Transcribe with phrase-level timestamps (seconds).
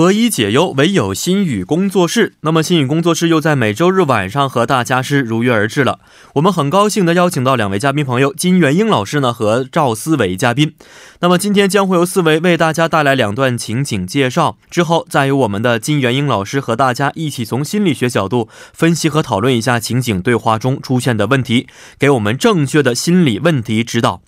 [0.00, 2.32] 何以解忧，唯有心语工作室。
[2.40, 5.98] 那么，心语工作室又在每周日晚上和大家是如约而至了。
[6.36, 10.72] 我们很高兴的邀请到两位嘉宾朋友金元英老师呢和赵思维嘉宾。
[11.20, 21.66] 那么今天将会由思维为大家带来两段情景介绍，之后再由我们的金元英老师和大家一起从心理学角度分析和讨论一下情景对话中出现的问题，
[21.98, 24.22] 给我们正确的心理问题指导。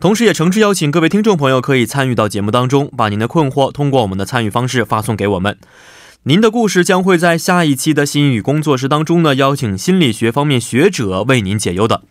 [0.00, 5.56] 同时，也诚挚邀请各位听众朋友可以参与到节目当中，把您的困惑通过我们的参与方式发送给我们。
[6.24, 12.02] 您的故事将会在下一期的心语工作室当中呢，邀请心理学方面学者为您解忧的。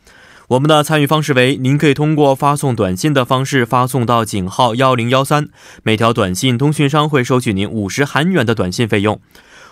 [0.49, 5.47] 我们的参与方式为：您可以通过发送短信的方式发送到井号幺零幺三，
[5.83, 9.17] 每条短信通讯商会收取您五十韩元的短信费用；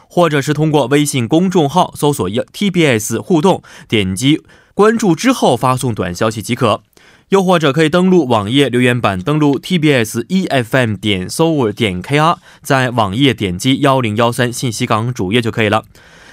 [0.08, 4.42] 或者是通过微信公众号搜索 TBS 互动，点击
[4.74, 6.84] 关注之后发送短消息即可。
[7.30, 15.84] 又或者可以登录网页留言板，登录 tbs efm 点 s o 点 kr，在网页点击幺零幺三信息港主页就可以了。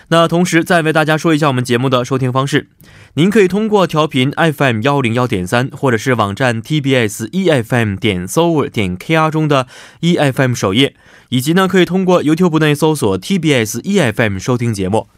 [0.09, 2.69] 那同时再为大家说一下我们节目的收听方式，
[3.15, 9.67] 您可以通过调频 FM 幺零幺点三，或者是网站 tbs efm 点 s o 点 kr 中的
[10.01, 10.95] efm 首页，
[11.31, 15.09] 以及呢可以通过 YouTube 内搜索 tbs efm 收听节目。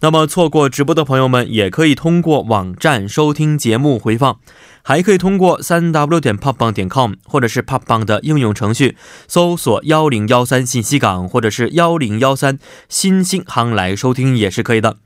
[0.00, 4.38] 那么错过直播的朋友们，也可以通过网站收听节目回放，
[4.86, 12.58] 还可以通过三 w 点 popbang 点 com 或者是 popbang 的应用程序搜索幺零幺三信息港或者是幺零幺三
[12.90, 14.96] 新星航来收听也是可以的。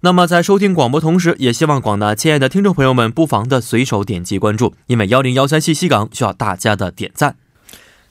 [0.00, 7.34] 那么在收听广播同时，也希望广大亲爱的听众朋友们不妨的随手点击关注，因为幺零幺三信息港需要大家的点赞。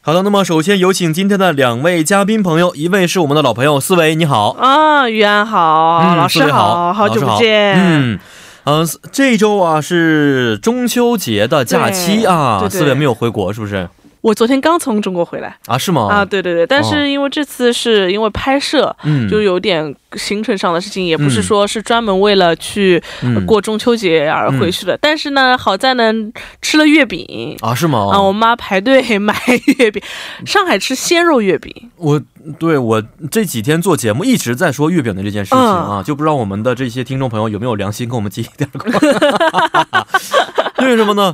[0.01, 8.19] 好的，那么首先有请今天的两位嘉宾朋友，一位是我们的老朋友思维，你好啊，于安好，嗯老师好好久不见，嗯。
[8.69, 13.87] 嗯、这周啊是中秋节的假期啊，对对对思维没有回国是不是？
[14.27, 15.55] 我昨天刚从中国回来。
[15.67, 16.09] 啊，是吗？
[16.11, 21.43] 啊，对对对，但是因为这次是因为拍摄，嗯，就有点行程上的事情，也不是嗯。
[21.43, 23.45] 说是专门为了去嗯。
[23.45, 26.11] 过中秋节而回去的，但是呢，好在呢
[26.61, 27.55] 吃了月饼。
[27.61, 27.99] 啊，是吗？
[28.11, 29.33] 啊，我妈排队 买
[29.79, 30.03] 月饼，
[30.45, 32.21] 上海吃鲜肉月饼，我
[32.59, 33.01] 对我
[33.31, 35.99] 这几天做节目一直在说月饼的这件事情嗯。
[35.99, 38.69] 啊，就不知道我们的这些听众朋友有没有良心给我们寄一点
[40.79, 41.33] 为什么呢？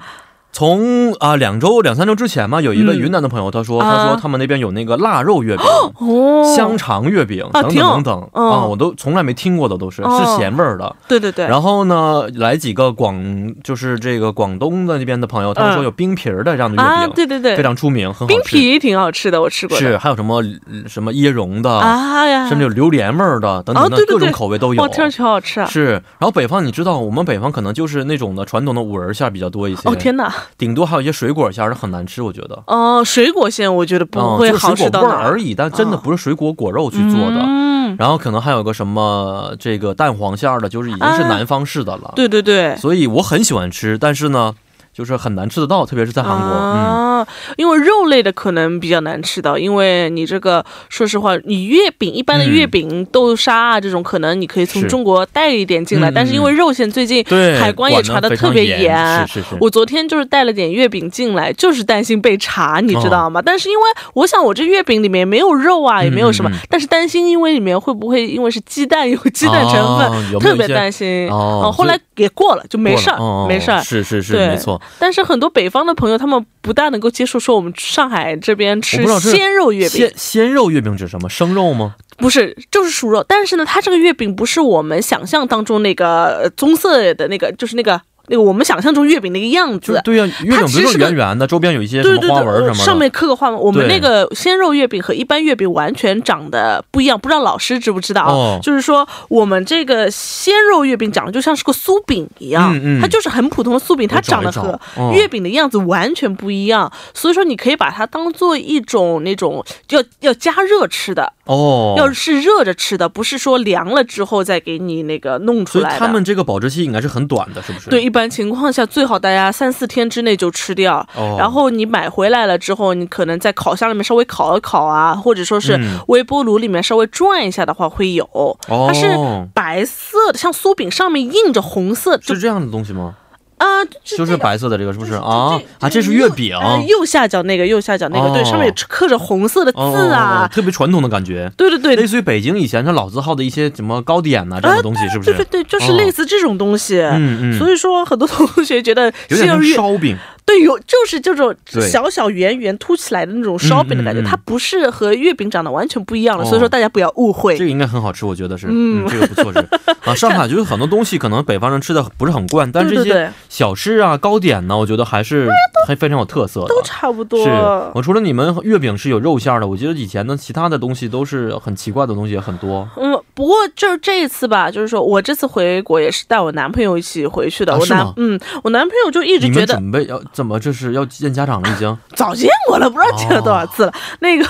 [0.54, 3.00] 从啊两周两三周之前嘛，有一位嗯。
[3.00, 3.98] 云南的朋友，他说、啊。
[3.98, 5.66] 他说他们那边有那个腊肉月饼、
[5.98, 8.52] 哦，香肠月饼等等等等、嗯。
[8.52, 10.20] 啊，我都从来没听过的，都是、哦。
[10.24, 10.96] 是咸味儿的。
[11.08, 13.16] 对对对，然后呢，来几个广
[13.64, 18.34] 就是这个广东的那边的朋友，他们说有冰皮儿的这样的月饼，啊，对对对，非常出名，很好吃。
[18.34, 19.76] 冰皮挺好吃的，我吃过。
[19.76, 24.82] 是还有什么呃什么椰蓉的，啊呀，甚至有榴莲味儿的等等的、哦对对对各种口味都有。
[24.84, 25.60] 哇，听上去好好吃。
[25.60, 25.66] 啊！
[25.66, 29.90] 是，然后北方你知道，我们北方可能就是那种的传统的五仁馅儿比较多一些。
[29.90, 32.64] 哦天哪，顶多还有一些水果馅儿是很难吃，我觉得。
[32.68, 37.40] 哦，水果馅我觉得不嗯会好吃到哪儿而已，但真的不是水果果肉去做的。
[37.40, 42.14] 嗯，然后可能还有个什么这个蛋黄馅儿的，就是已经是啊南方式的了。
[42.16, 44.54] 对对对，所以我很喜欢吃，但是呢，
[44.94, 46.48] 就是很难吃得到，特别是在韩国。
[46.48, 47.28] 嗯，啊，
[47.58, 57.26] 因为肉类的可能比较难吃到，因为你这个说实话，你月饼一般的嗯月饼、豆沙啊这种，可能你可以从中国带一点进来，嗯但是因为肉馅最近，
[57.60, 59.28] 海关也查的的特别严。
[59.28, 59.56] 是是是。
[59.60, 63.42] 我昨天就是带了点月饼进来，就是担心被查，你知道吗？
[63.44, 63.84] 但是因为
[64.14, 71.28] 我想我这月饼里面没有肉啊，也没有什么，但是担心因为里面会不会因为是鸡蛋有鸡蛋成分，哦有有特别担心。
[71.30, 73.82] 哦后来也过了，就没事儿，哦没事儿。
[73.82, 74.80] 是是是，对没错。
[75.00, 81.30] 但是很多北方的朋友，他们不大能够接受说我们上海这边吃鲜肉月饼鲜，鲜肉月饼指什么？
[81.30, 81.96] 生肉吗？
[82.18, 83.24] 不是就是熟肉。
[83.28, 90.00] 但是呢，它这个月饼不是我们想象当中那个呃棕色的那个，就是那个那个我们想象中月饼那个样子。
[90.04, 92.84] 对呀、月饼不是圆圆的，周边有一些什么花纹什么的。
[92.84, 93.60] 上面刻个花纹。
[93.60, 98.26] 我们那个鲜肉月饼和一般月饼完全长得不一样，不知道老师知不知道？
[98.28, 104.80] 哦就是说我们这个鲜肉月饼长得就像是个酥饼一样，嗯嗯它就是很普通的酥饼，它长得和
[105.14, 106.92] 月饼的样子完全不一样。
[107.14, 115.86] 所以说你可以把它当做一种那种要要加热吃的，哦，要是热着吃的，不是说凉了之后再给你那个弄出所以。
[115.98, 117.90] 他们这个保质期应该是很短的，是不是？
[117.90, 121.06] 对，一般情况下最好大家三四天之内就吃掉。
[121.16, 128.24] 哦，然后你买回来了之后，你可能在烤箱里面稍微烤一烤啊，或者说是嗯微波炉里面稍微转一下的话会有。
[128.32, 128.56] 哦，
[128.88, 129.08] 它是
[129.54, 133.16] 白色的，像酥饼上面印着红色，就是这样的东西吗？
[133.64, 135.14] 啊，就是白色的这个是不是？
[135.14, 135.90] 啊这啊？
[135.90, 138.46] 这是月饼，呃右下角那个，右下角那个，对，哦。
[138.46, 145.34] 上面也刻着红色的字哦啊，特别传统的感觉，对对对，类似于北京以前的老字号的一些什么糕点呐、这样的东西，是不是？
[145.34, 147.00] 对对对，就是类似这种东西。
[147.00, 157.58] 嗯嗯，所以说，很多同学觉得有点烧饼，对有就是这种小小圆圆凸起来的那种烧饼的感觉，嗯嗯嗯它不是和月饼长得完全不一样的，哦所以说大家不要误会。
[157.58, 159.60] 这个应该很好吃，我觉得是，嗯嗯，这个不错是
[160.04, 160.14] 啊。
[160.16, 165.50] 上海就是很多东西可能北方人吃的不是很惯，但是这些小吃啊、糕点呢，我觉得还是
[165.88, 166.68] 还非常有特色的。
[166.68, 167.44] 都差不多。
[167.44, 167.50] 是
[167.94, 172.88] 我除了你们月饼是有肉馅儿的，我觉得以前的其他的东西都是很奇怪的东西也很多。
[172.98, 177.78] 嗯，不过就是这一次吧，就是说我这次回国也是带我男朋友一起回去的。
[177.78, 181.98] 我男嗯，我男朋友就一直觉得准备要怎么这是要见家长了已经？
[182.16, 183.94] 早见过了，不知道见了多少次了。
[184.20, 184.46] 那个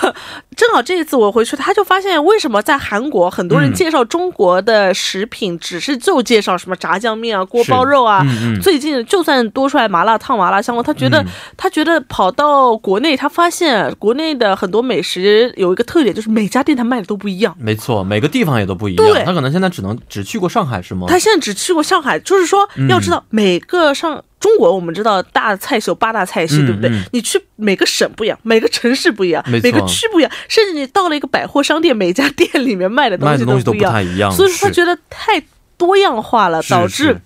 [0.56, 8.22] 正好这一次我回去，他就发现为什么在韩国很多人嗯介绍中国的食品，只是就介绍什么炸酱面啊、锅包肉啊。
[8.24, 11.28] 嗯嗯，最近就算多出来麻辣烫、麻辣香锅，他觉得、嗯
[11.58, 17.56] 他觉得跑到国内，他发现国内的很多美食有一个特点，就是每家店他卖的都不一样。
[17.60, 19.26] 没错，每个地方也都不一对样。
[19.26, 21.08] 他可能现在只能只去过上海是吗？
[21.10, 27.02] 他现在只去过上海，就是说嗯要知道每个上中国，我们知道大菜系有八大菜系，嗯对不对嗯？
[27.14, 35.42] 你去每个省不一样，每个城市不一样，每个区不一样，甚至你到了一个百货商店，每家店里面卖的东西都不一样，太一样，所以说他觉得太
[35.78, 37.18] 多样化了，导致。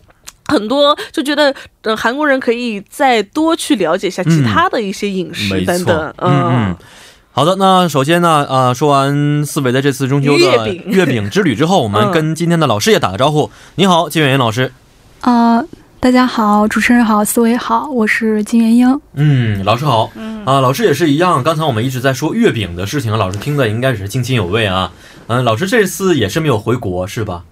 [0.50, 6.76] 很多就觉得，呃，韩国人可以再多去了解一下其他的一些饮食等等，嗯嗯。
[7.34, 13.52] 好的，那首先呢，呃，说完思维的这次中秋的月饼月饼之旅之后，我们嗯跟今天的老师也打个招呼。
[13.76, 14.72] 你好，金远云老师。
[15.20, 15.62] 啊、
[16.00, 19.02] 大家好，主持人好，思维好，我是金元英。
[19.16, 20.10] 嗯，老师好。
[20.16, 21.44] 嗯啊，老师也是一样。
[21.44, 24.92] 刚才我们一直在说月饼的事情，老师听的应该也是津津有味啊。
[25.26, 27.44] 嗯，老师这次也是没有回国是吧？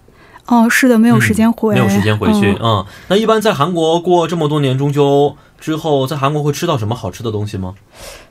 [0.46, 2.52] 哦，是的，没有时间回，没有时间回去。
[2.52, 7.74] 嗯嗯，那一般在韩国过这么多年中秋之后，在韩国会吃到什么好吃的东西吗？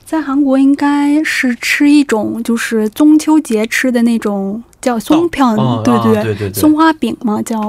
[0.05, 7.61] 在韩国应该是吃一种就是中秋节吃的那种叫松饼，哦对对、啊对对对松花饼嘛，叫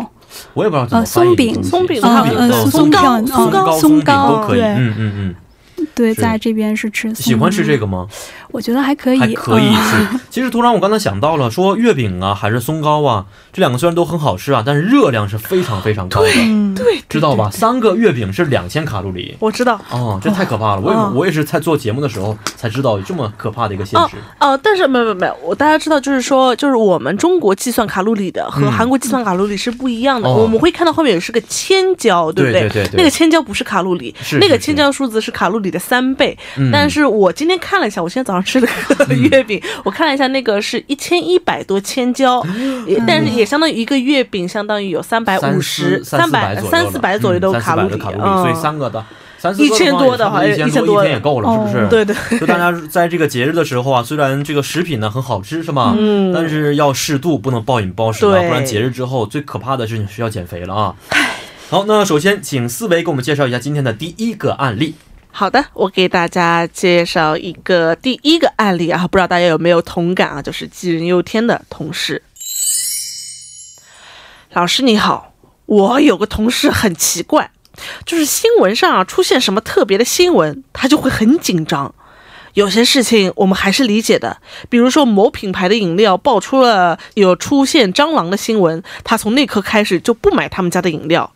[0.54, 4.60] 我也不知道怎么呃翻译松饼松饼松饼松松糕片松糕糕、松饼糕都可以。
[4.60, 5.36] 对嗯嗯嗯，
[5.94, 7.14] 对，在这边是吃。
[7.16, 7.78] 喜欢吃这？
[7.78, 8.08] 个吗？
[8.56, 9.70] 我觉得还可以，还可以。
[10.32, 17.50] 其实突然我刚才想到了，说月饼啊还是松糕啊，这两个虽然都很好吃啊，但是热量是非常非常高的，嗯，对，知道吧？
[17.52, 19.36] 三个月饼是两千卡路里。
[19.40, 19.78] 我知道。
[19.92, 20.82] 哦，这太可怕了！
[20.82, 24.16] 我也、哦我也是在做节目的时候才知道有这么可怕的一个现哦实。
[24.40, 30.30] 哦，但是没有没有没有，我大家知道，就是说，就是我们中国计算卡路里的和嗯韩国计算卡路里是不一样的。
[30.30, 36.38] 哦我们会看到后面有是个千焦，对不对对对对那个千焦不是卡路里，是是那个千焦数字是卡路里的三倍。
[36.58, 38.68] 嗯但是我今天看了一下，我今天早上吃了
[39.08, 42.42] 个 月饼，我看了一下，那个是一千一百多千焦，
[42.86, 49.04] 也但是也相当于一个月饼，相当于有三百五十、三百、三四百左右的的卡路里，嗯所以三个的。
[49.60, 51.86] 一千多的话一好像一千多的一天也够了，是不是？
[51.86, 55.94] 哦对对，就大家在这个节日的时候啊，虽然这个食品呢很好吃，是吗？
[55.96, 60.96] 嗯但是要适度，不能暴饮暴食啊，不然节日之后最可怕的是你需要减肥了啊。
[61.70, 64.96] 好，那首先请思维给我们介绍一下今天的第一个案例。
[65.38, 70.42] 好的，我给大家介绍一个第一个案例啊，不知道大家有没有同感啊？
[70.42, 72.24] 就是杞人忧天的同事。
[74.54, 75.34] 老师你好，
[75.66, 77.52] 我有个同事很奇怪，
[78.06, 81.94] 就是新闻上啊出现什么特别的新闻，他就会很紧张。
[82.54, 84.38] 有些事情我们还是理解的，
[84.70, 91.30] 比如说某品牌的饮料爆出了有出现蟑螂的新闻，他从那刻开始就不买他们家的饮料。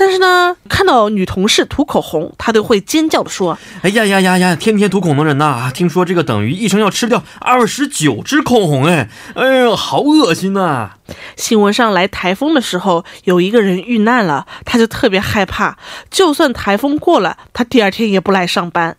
[0.00, 4.54] 但是呢，看到女同事涂口红，他都会尖叫的说哎呀呀呀呀！
[4.54, 10.92] 天天涂口红的人呐、听说这个等于一生要吃掉二十九支口红，哎，哎呦，好恶心呐、
[11.34, 15.76] 新闻上来台风的时候，有一个人遇难了，他就特别害怕，
[16.08, 18.96] 就算台风过了，他第二天也不来上班。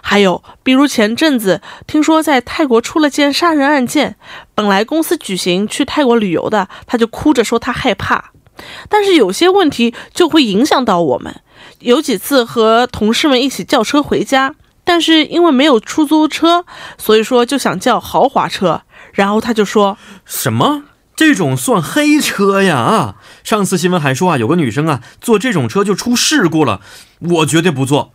[0.00, 4.14] 还有，比如前阵子听说在泰国出了件杀人案件，
[4.54, 8.30] 本来公司举行去泰国旅游的，他就哭着说他害怕。
[8.88, 11.40] 但是有些问题就会影响到我们。
[11.80, 16.64] 有几次和同事们一起叫车回家，但是因为没有出租车，
[16.96, 18.82] 所以说就想叫豪华车。
[19.12, 20.84] 然后他就说，什么？
[21.16, 22.76] 这种算黑车呀？
[22.76, 23.16] 啊！
[23.42, 26.80] 上次新闻还说啊，有个女生啊坐这种车就出事故了，
[27.18, 28.12] 我绝对不坐。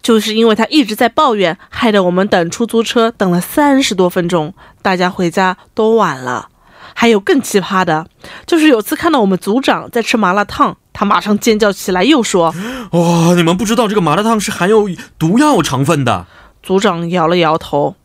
[0.00, 6.48] 就是因为他一直在抱怨，害得我们等出租车等了三十多分钟，大家回家都晚了。
[6.94, 8.06] 还有更奇葩的，
[8.46, 12.54] 就是有次看到我们组长在吃麻辣烫，他马上尖叫起来，又说
[12.92, 16.26] 哇、你们不知道这个麻辣烫是含有毒药成分的。
[16.62, 17.96] ：“组长摇了摇头。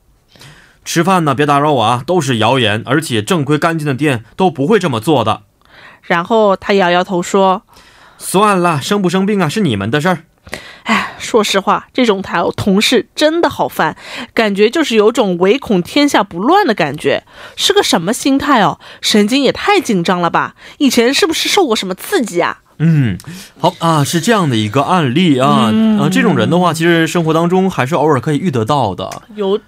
[0.84, 5.42] 吃饭呢，别打扰我啊，都是谣言，而且正规干净的店都不会这么做的。”
[6.02, 7.64] 然后他摇摇头说
[8.18, 10.20] 算了，生不生病啊是你们的事儿。
[10.84, 13.96] 哎，说实话，这种台同事真的好烦，
[14.34, 17.24] 感觉就是有种唯恐天下不乱的感觉，
[17.56, 18.80] 是个什么心态哦？
[19.02, 20.56] 神经也太紧张了吧？
[20.78, 22.60] 以前是不是受过什么刺激啊？
[22.80, 23.18] 嗯，
[23.60, 29.24] 好啊，是这样的一个案例啊，嗯呃，这种人的话，其实生活当中还是偶尔可以遇得到的。
[29.36, 29.60] 有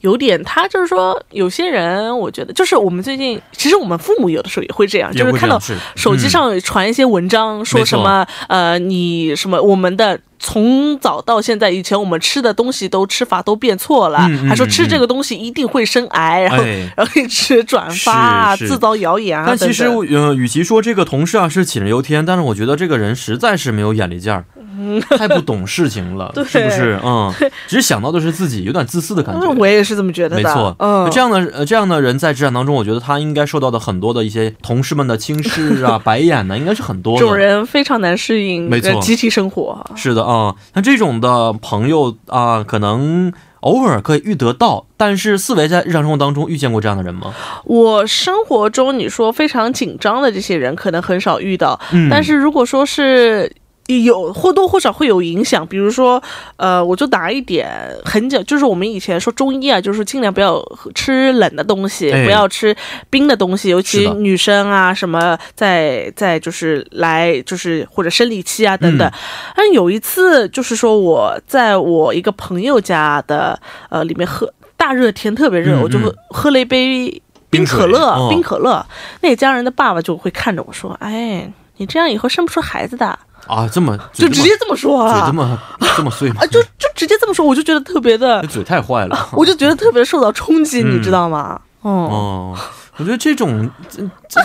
[0.00, 5.60] 有点，他就是说，有些人，我觉得就是我们最近，其实我们父母有的时候也会这样，也就是看到
[5.96, 10.20] 手机上传一些文章，说什么呃，你什么我们的。
[10.40, 16.88] 从早到现在，以前我们吃的东西都吃法都变错了，还说吃这个东西一定会生癌，然后、哎。
[16.96, 24.44] 然后一直转发啊，是是制造谣言啊但其实呃，与其说这个同事啊是杞人忧天，但是我觉得这个人实在是没有眼力见儿，
[25.18, 27.00] 太不懂事情了，对是不是？
[27.04, 27.32] 嗯，
[27.66, 29.46] 只想到的是自己，有点自私的感觉。
[29.46, 37.20] 嗯我也是这么觉得的，没错，嗯，这样的呃这样的人在职场当中，我觉得他应该受到的很多的一些同事们的轻视啊、 白眼呢，应该是很多的。
[37.20, 39.84] 这种人非常难适应没错呃集体生活。
[39.96, 47.34] 是的啊，像这种的朋友啊，可能偶尔可以遇得到，但是四维在日常生活当中遇见过这样的人吗？
[47.64, 53.50] 我生活中你说非常紧张的这些人，可能很少遇到，嗯，但是如果说是。
[53.88, 56.22] 有或多或少会有影响，比如说，
[56.56, 57.70] 呃，我就拿一点
[58.04, 60.62] 很讲，就是我们以前说中医啊，就是尽量不要
[60.94, 62.76] 吃冷的东西，哎不要吃
[63.08, 69.12] 冰的东西，尤其女生啊，什么在在就是来就是或者生理期啊等等嗯。
[69.56, 78.84] 但有一次就是说我在我一个朋友家的呃里面喝大热天特别热，嗯我就嗯喝了一杯冰可乐，哦冰可乐。
[79.22, 83.18] 那家人的爸爸就会看着我说：“哎，你这样以后生不出孩子的。”
[83.48, 85.58] 啊，这么就直接这么说嘴这啊么
[85.96, 86.36] 这么碎吗？
[86.42, 89.28] 啊，就就直接这么说，我就觉得特别的那，嘴太坏了。
[89.32, 90.98] 我就觉得特别受到冲击，嗯。
[90.98, 91.60] 你知道吗？
[91.82, 92.56] 嗯，哦，
[92.98, 94.40] 我觉得这种这这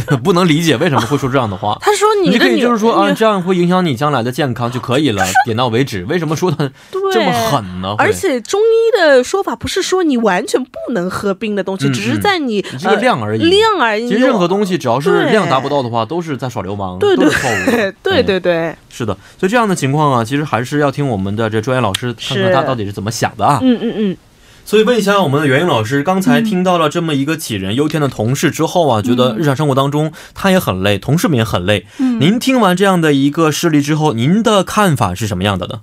[0.00, 1.76] 种 不能理解为什么会说这样的话。
[1.80, 6.04] 他说你你可以就是说啊，这样会影响你将来的健康就可以了， 点到为止。
[6.04, 6.70] 为什么说的
[7.12, 7.94] 这么狠呢？
[7.98, 14.08] 而且中医的说法不是说你完全不能喝冰的东西，嗯只是在你这个量而已呃量而已。
[14.08, 17.92] 其实任何东西只要是量达不到的话，都是在耍流氓，对对都是错误的。
[18.02, 23.58] 对对嗯对对，是的，所以这样的情况啊，其实还是要听我们的这专业老师看看他到底是怎么想的啊。
[23.62, 24.16] 嗯嗯嗯，
[24.68, 31.86] 所以问一下我们的袁英老师，刚才听到了这么一个杞人忧天的同事之后啊，觉得日常生活当中他也很累，同事们也很累。
[31.96, 32.20] 嗯。
[32.20, 35.80] 您听完这样的一个事例之后，您的看法是什么样的呢？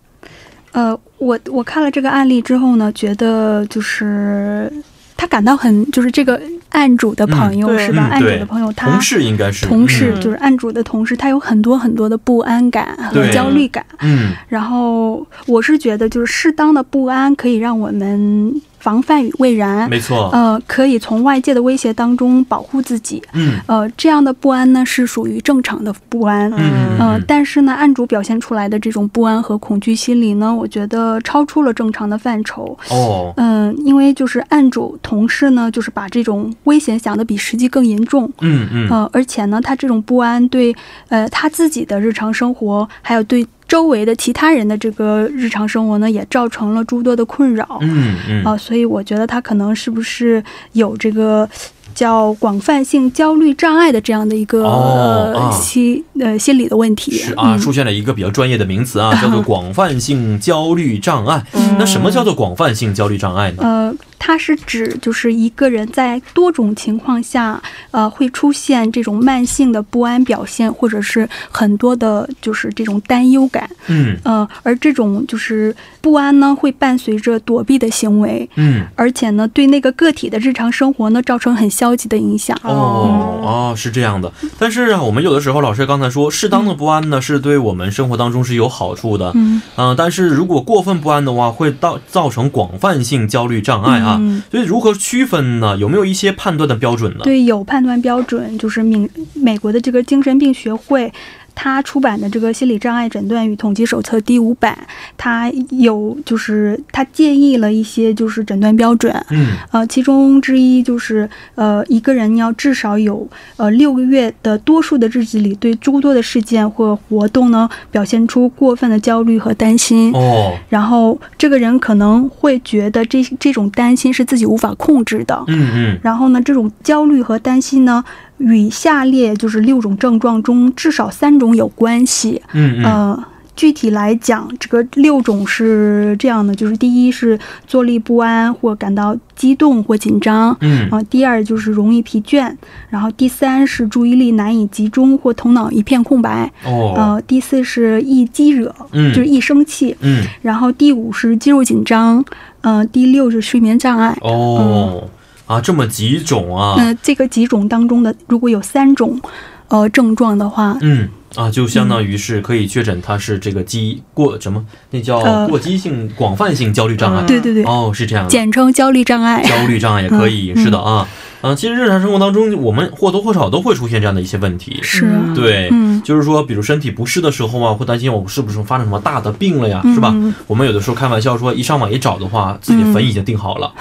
[0.73, 4.71] 呃，我我看了这个案例之后呢，觉得就是
[5.17, 6.39] 他感到很，就是这个
[6.69, 8.07] 案主的朋友、嗯是吧？
[8.07, 9.65] 嗯案主的朋友，他同事应该是。
[9.65, 10.21] 同事嗯。
[10.21, 13.83] 就是案主的同事，他有很多很多的不安感和焦虑感。
[14.01, 14.33] 嗯。
[14.47, 23.19] 然后我是觉得，就是适当的不安可以让我们防范于未然，没错，呃，可以从外界的威胁当中保护自己。
[23.33, 26.53] 嗯呃，这样的不安呢是属于正常的不安。
[26.53, 32.77] 嗯呃，但是呢，案主表现出来的这种不安和恐惧心理呢，我觉得超出了正常的范畴。
[32.91, 38.31] 哦，嗯、因为就是案主同事呢，就是把这种危险想的比实际更严重。
[38.41, 40.75] 嗯嗯呃，而且呢，他这种不安对
[41.09, 47.79] 呃他自己的日常生活，还有对周围的其他人的这个日常生活呢，也造成了诸多的困扰。
[47.81, 50.43] 嗯嗯啊、所以我觉得他可能是不是
[50.73, 51.47] 有这个
[51.93, 57.11] 叫广泛性焦虑障碍的这样的一个、哦啊呃心呃心理的问题。
[57.11, 61.43] 是啊，嗯出现了一个比较专业的名词啊，叫做 广泛性焦虑障碍。
[61.53, 63.63] 嗯那什么叫做广泛性焦虑障碍呢？
[63.63, 73.69] 呃，它是指就是一个人在多种情况下，呃，会出现这种慢性的不安表现，或者是很多的，就是这种担忧感。
[73.87, 78.85] 嗯呃，而这种就是不安呢，会伴随着躲避的行为，嗯。
[78.95, 82.57] 而且呢，对那个个体的日常生活呢，造成很消极的影响。
[82.63, 84.31] 哦哦，是这样的。
[84.57, 89.31] 但是啊，我们有的时候，老师刚才说，适当的不安呢，是对我们生活当中是有好处的。
[89.35, 94.17] 嗯嗯、但是如果过分不安的话，会到造成广泛性焦虑障碍啊。
[94.19, 95.75] 嗯所以如何区分呢？
[95.77, 97.21] 有没有一些判断的标准呢？
[97.23, 101.11] 对，有判断标准，就是美美国的这个精神病学会。
[101.55, 104.77] 他出版的这个心理障碍诊断与统计手册第五版，
[105.17, 109.55] 他有就是他建议了一些就是诊断标准，嗯。
[109.71, 125.99] 呃，其中之一就是呃一个人要至少有呃六个月的多数的日子里，对诸多的事件或活动呢表现出过分的焦虑和担心，哦，然后这个人可能会觉得这这种担心是自己无法控制的，嗯嗯。
[126.03, 128.03] 然后呢，这种焦虑和担心呢，
[128.37, 132.41] 与下列就是六种症状中至少三种有关系。
[132.53, 133.23] 嗯嗯，呃，
[133.55, 140.89] 具体来讲，这个六种是这样的，就是第一是坐立不安或感到激动或紧张，嗯。
[140.89, 142.53] 啊，第二就是容易疲倦，
[142.89, 149.13] 然后第三是注意力难以集中或头脑一片空白，哦，呃，第四是易激惹，嗯。
[149.13, 150.25] 就是易生气，嗯。
[150.41, 152.23] 然后第五是肌肉紧张，
[152.59, 154.17] 呃，第六是睡眠障碍。
[154.19, 155.09] 哦
[155.47, 159.19] 啊，这么几种啊，那、这个几种当中的，如果有三种，
[159.67, 167.21] 呃，症状的话，嗯啊，就相当于是可以确诊它是这个激过什么，那叫呃过激性广泛性焦虑障碍。
[167.23, 168.29] 嗯对对对，哦，是这样的。
[168.29, 169.43] 简称焦虑障碍。
[169.43, 171.07] 焦虑障碍也可以，嗯是的啊，
[171.41, 174.79] 嗯、其实日常生活当中，我们或多或少都会出现这样的一些问题。
[174.81, 180.15] 是，啊对，嗯就是说，比如身体不适的时候啊，会担心我是不是发生什么大的病了呀，嗯是吧？
[180.47, 183.71] 我们有的时候开玩笑说，一上网一找的话，自己坟已经定好了，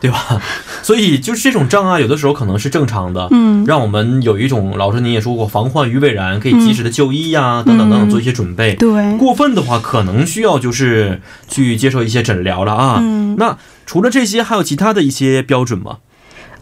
[0.00, 0.40] 对吧？
[0.82, 8.74] 所以就是这种障碍，有的时候可能是正常的，嗯让我们有一种，老师您也说过，防患于未然，可以及时的就医呀、等等等等，嗯做一些准备。
[8.74, 12.98] 对，过分的话，可能需要就是去接受一些诊疗了啊。
[13.00, 15.98] 嗯那除了这些，还有其他的一些标准吗？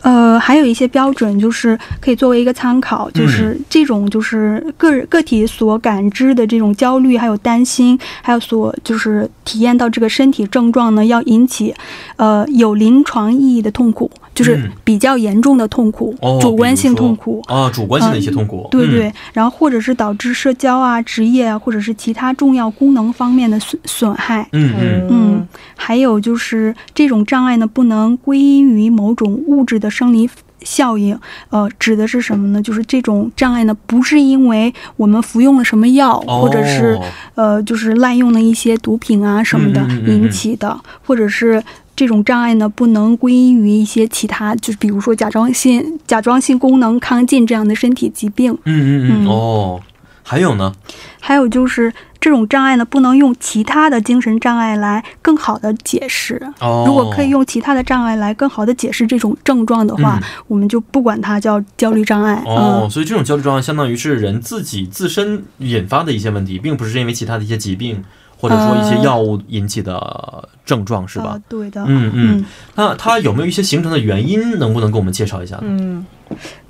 [0.06, 11.74] 呃，还有一些标准就是可以作为一个参考，嗯就是这种就是个人个体所感知的这种焦虑，还有担心，还有所就是体验到这个身体症状呢，要引起
[12.14, 17.42] 呃有临床意义的痛苦，就是嗯比较严重的痛苦，哦，主观性痛苦。
[17.46, 24.46] 啊，主观性的一些痛苦，嗯对对，然后或者是导致社交啊、职业啊，或者是其他重要功能方面的损损害。
[24.52, 30.28] 嗯嗯嗯，还有就是这种障碍呢，不能归因于某种物质的生理
[30.60, 31.18] 效应。
[31.48, 32.60] 呃，指的是什么呢？
[32.60, 36.98] 就是这种障碍呢，不是因为我们服用了什么药，哦，或者是
[37.36, 41.62] 呃，就是滥用了一些毒品啊什么的嗯嗯嗯嗯引起的，或者是。
[41.96, 48.52] 这种障碍呢，不能归因于一些其他，就是比如说甲状腺甲状腺功能亢进这样的身体疾病。
[48.64, 49.80] 嗯嗯嗯嗯哦，
[50.22, 50.74] 还有呢？
[51.18, 56.40] 还有就是这种障碍呢，不能用其他的精神障碍来更好的解释。
[56.60, 62.42] 哦，如果可以用其他的障碍来更好的解释这种症状的话，嗯我们就不管它叫焦虑障碍。
[62.46, 68.04] 哦，所以这种焦虑障碍相当于是人自己自身引发的一些问题，并不是因为其他的一些疾病
[68.38, 71.42] 或者说一些呃药物引起的症状，是嗯，吧呃？
[71.48, 71.84] 对的。
[71.86, 74.58] 嗯嗯，那它有没有一些形成的原因？
[74.58, 75.62] 能不能给我们介绍一下呢？
[75.64, 76.06] 嗯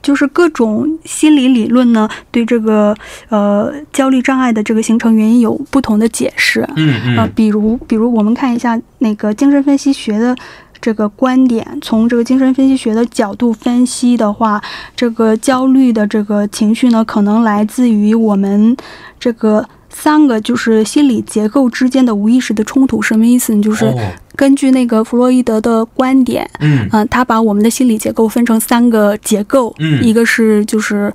[0.02, 2.94] 就是各种心理理论呢，对这个
[3.31, 6.61] 呃焦虑障碍的这个形成原因有不同的解释。
[6.76, 10.37] 嗯嗯，呃，比如比如我们看一下那个精神分析学的
[10.79, 14.62] 这个观点，从这个精神分析学的角度分析的话，
[14.94, 18.76] 这个焦虑的这个情绪呢，可能来自于我们
[19.18, 19.66] 这个。
[19.98, 23.62] 三个就是心理结构之间的无意识的冲突，什么意思呢？
[23.62, 23.94] 就是哦
[24.37, 31.11] 根据那个弗洛伊德的观点，嗯嗯、他把我们的心理结构分成三个结构，嗯一个是就是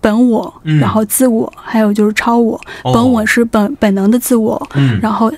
[0.00, 2.54] 本我，嗯然后自我，还有就是超我。
[2.84, 5.30] 哦本我是本本能的自我，嗯然后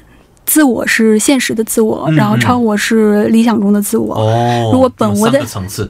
[0.44, 4.14] 自我是现实的自我，嗯然后超我是理想中的自我。
[4.14, 5.42] 哦，如果本我的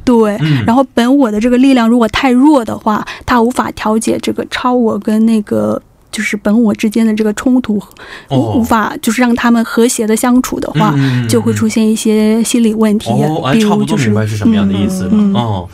[0.05, 5.83] 对，嗯然后本我的这个力量如果太弱的话，它无法调节这个超我跟那个。
[6.13, 7.83] 就是本我之间的这个冲突，
[8.29, 13.11] 哦无无法就是让他们和谐的相处的话，嗯嗯嗯就会出现一些心理问题，
[13.53, 15.11] 比如就是明白是什么样的意思了。
[15.13, 15.69] 嗯嗯哦，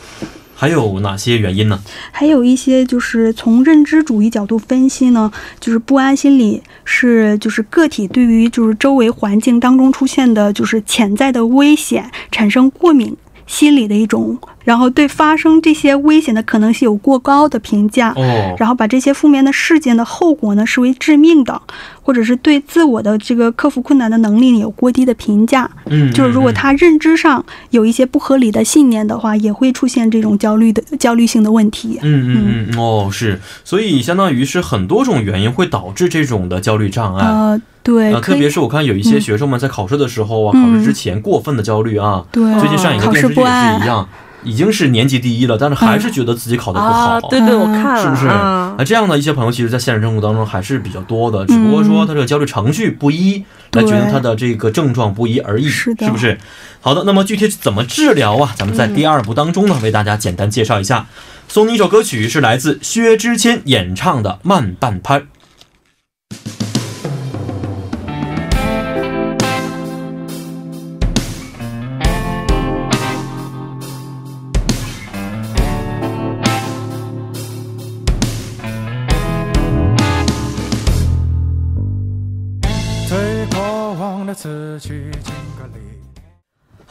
[0.55, 1.79] 还有哪些原因呢？
[2.11, 13.15] 还有一些就是从认知主义角度分析呢，就是不安心理是就是个体对于就是周围环境当中出现的就是潜在的危险产生过敏
[13.47, 14.37] 心理的一种，
[14.69, 18.13] 然后对发生这些危险的可能性有过高的评价。
[18.15, 21.59] 哦，然后把这些负面的事件的后果呢视为致命的，
[22.03, 25.67] 或者是对自我的这个克服困难的能力呢有过低的评价。
[25.87, 31.97] 嗯，就是如果嗯他认知上有一些不合理的信念的话，也会出现这种焦虑的焦虑性的问题。
[32.03, 37.25] 嗯嗯嗯，哦，是，所以相当于是很多种原因会导致这种的焦虑障碍。
[37.25, 42.23] 呃，对，特别是我看有一些嗯学生们在考试的时候啊，嗯考试之前过分的焦虑啊。
[42.31, 44.07] 对最近上一个考电视剧也是一样，
[44.43, 46.91] 已经是年级第一了，但是还是觉得自己考得不好。
[46.91, 48.27] 啊，对对，我看了，是不是？
[48.27, 56.37] 啊啊，这样的一些朋友，其实，在现实生活当中还是比较多的，只不过说他这个焦虑程序不一，来决定他的这个症状不一而已，是的不是？
[56.81, 58.53] 好的，那么具体怎么治疗啊？
[58.55, 61.05] 咱们在第二部当中呢，为大家简单介绍一下。
[61.47, 65.19] 送你一首歌曲，是来自薛之谦演唱的《慢半拍》。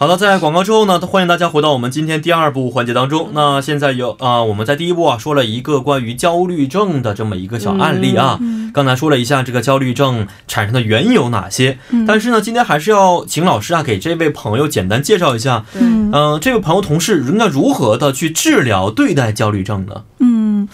[0.00, 3.30] 好了，在广告之后呢，欢迎大家回到我们今天第二部环节当中。
[3.32, 8.38] 那现在有啊、我们在第一步啊说了一个关于焦虑症的这么一个小案例啊。
[8.40, 20.04] 嗯刚才说了一下这个焦虑症产生的原因有哪些，嗯但是呢，今天还是要请老师啊给这位朋友简单介绍一下，嗯嗯、这位朋友同事应该如何的去治疗对待焦虑症呢？
[20.20, 20.68] 嗯，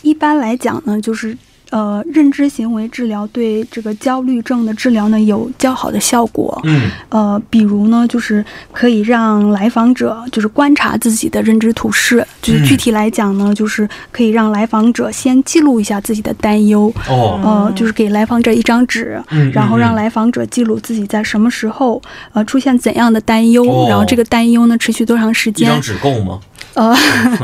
[0.00, 1.36] 一般来讲呢，就是
[1.74, 6.60] 呃，认知行为治疗对这个焦虑症的治疗呢有较好的效果。
[6.62, 6.88] 嗯。
[7.08, 22.00] 呃，比如呢，就是可以让来访者就是观察自己的认知图示，就是嗯具体来讲呢，就是可以让来访者先记录一下自己的担忧，哦，呃，就是给来访者一张纸，嗯然后让嗯来访者记录自己在什么时候
[22.32, 23.86] 呃出现怎样的担忧，哦。
[23.88, 25.68] 然后这个担忧呢持续多长时间。
[25.68, 26.38] 一张，纸够吗？
[26.74, 26.96] 呃，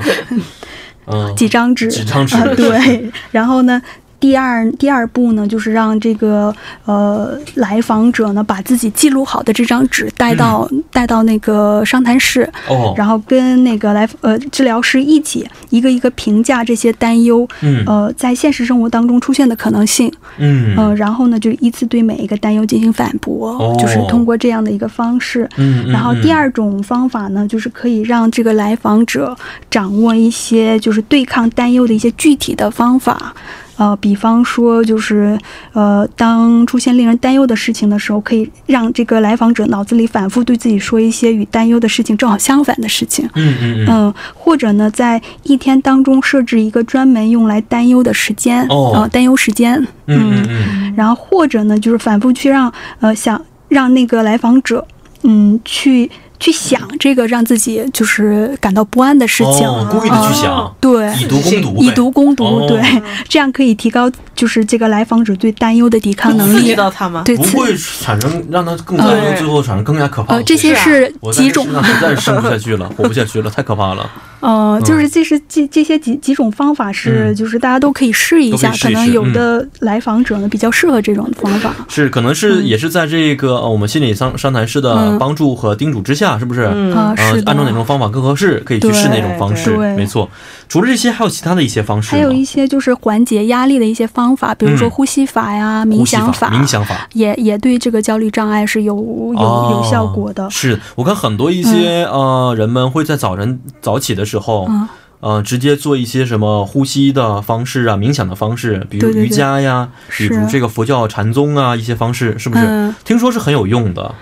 [1.13, 2.37] 嗯，几张纸，几张纸。
[2.37, 3.83] 呃对，然后呢。
[4.21, 6.55] 第二第二步呢，就是让这个
[6.85, 17.83] 呃来访者呢，把自己记录好的这张纸带到、带到那个商谈室，哦，然后跟那个来呃治疗师一起一个一个评价这些担忧，嗯。
[17.87, 20.77] 呃在现实生活当中出现的可能性，嗯。
[20.77, 23.75] 呃，然后呢就依次对每一个担忧进行反驳，哦。
[23.81, 25.49] 就是通过这样的一个方式。
[25.57, 25.93] 嗯，嗯。
[25.93, 29.35] 然后第二种方法呢，就是可以让这个来访者
[29.71, 33.35] 掌握一些就是对抗担忧的一些具体的方法。
[33.81, 35.39] 呃，比方说，就是
[35.73, 43.27] 呃，当出现令人担忧的事情的时候，可以让这个来访者脑子里反复对自己说一些与担忧的事情正好相反的事情。
[43.35, 49.75] 嗯嗯嗯嗯，或者呢，在一天当中设置一个专门用来担忧的时间，哦呃，担忧时间。
[50.07, 54.87] 嗯嗯嗯然后或者呢，就是反复去让呃想让那个来访者，
[55.23, 56.11] 嗯，去
[56.41, 62.67] 去想这个让自己就是感到不安的事情，哦，故意的去想哦，对，以毒攻毒，以毒攻毒，哦。
[62.67, 62.83] 对，
[63.29, 66.75] 这样可以提高就是这个来访者对担忧的抵抗能刺激力。
[66.75, 67.23] 到他吗？
[67.25, 71.67] 对，不会产生让他更担忧，最后产生更加可怕的呃，这些是几种。
[71.71, 74.09] 这世上实在是生不下去了，活不下去了，太可怕了。
[74.41, 81.75] 呃，就是这是这这些几几种方法是，嗯就是大家都可以试一下，都可试一试可能有的来访者呢比较适合这种方法。
[81.89, 86.71] 是，可能是嗯也是在这个呃我们心理商商谈师的嗯帮助和叮嘱之下，是不是？
[86.73, 89.77] 嗯是，按照哪种方法更合适，可以去试哪种方式。
[89.77, 90.29] 对没错。
[90.69, 92.11] 除了这些，还有其他的一些方式？
[92.13, 97.09] 还有一些就是缓解压力的一些方法，比如说嗯呼吸法呀、冥想法、冥想法。
[97.13, 99.41] 也也对这个焦虑障碍是有有、
[99.73, 100.49] 有效果的哦。
[100.51, 104.89] 是我看很多一些、呃人们会在早晨早起的时候，嗯，
[105.21, 109.27] 呃，直接做一些什么呼吸的方式啊、冥想的方式，比如对对对。
[109.27, 112.65] 瑜伽呀，比如这个佛教禅宗啊一些方式，是不是？
[112.65, 112.95] 嗯。
[113.05, 114.15] 听说是很有用的，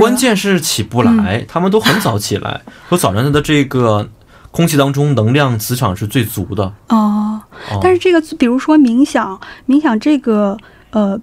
[0.00, 4.08] 关键是起不来，他们都很早起来， 说早晨的这个
[4.50, 6.64] 空气当中能量磁场是最足的。
[6.88, 10.56] 哦，哦、但是这个比如说冥想，冥想这个
[10.90, 11.18] 呃。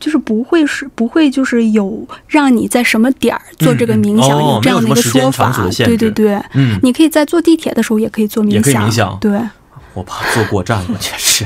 [0.00, 5.52] 就是不会是不会就是有让你在什么点儿做这个冥想、嗯嗯哦有这样的一个说法
[5.84, 9.38] 对对对，嗯，你可以在坐地铁的时候也可以做冥也可以想，冥想对，
[9.94, 11.44] 我怕坐过站，了确实，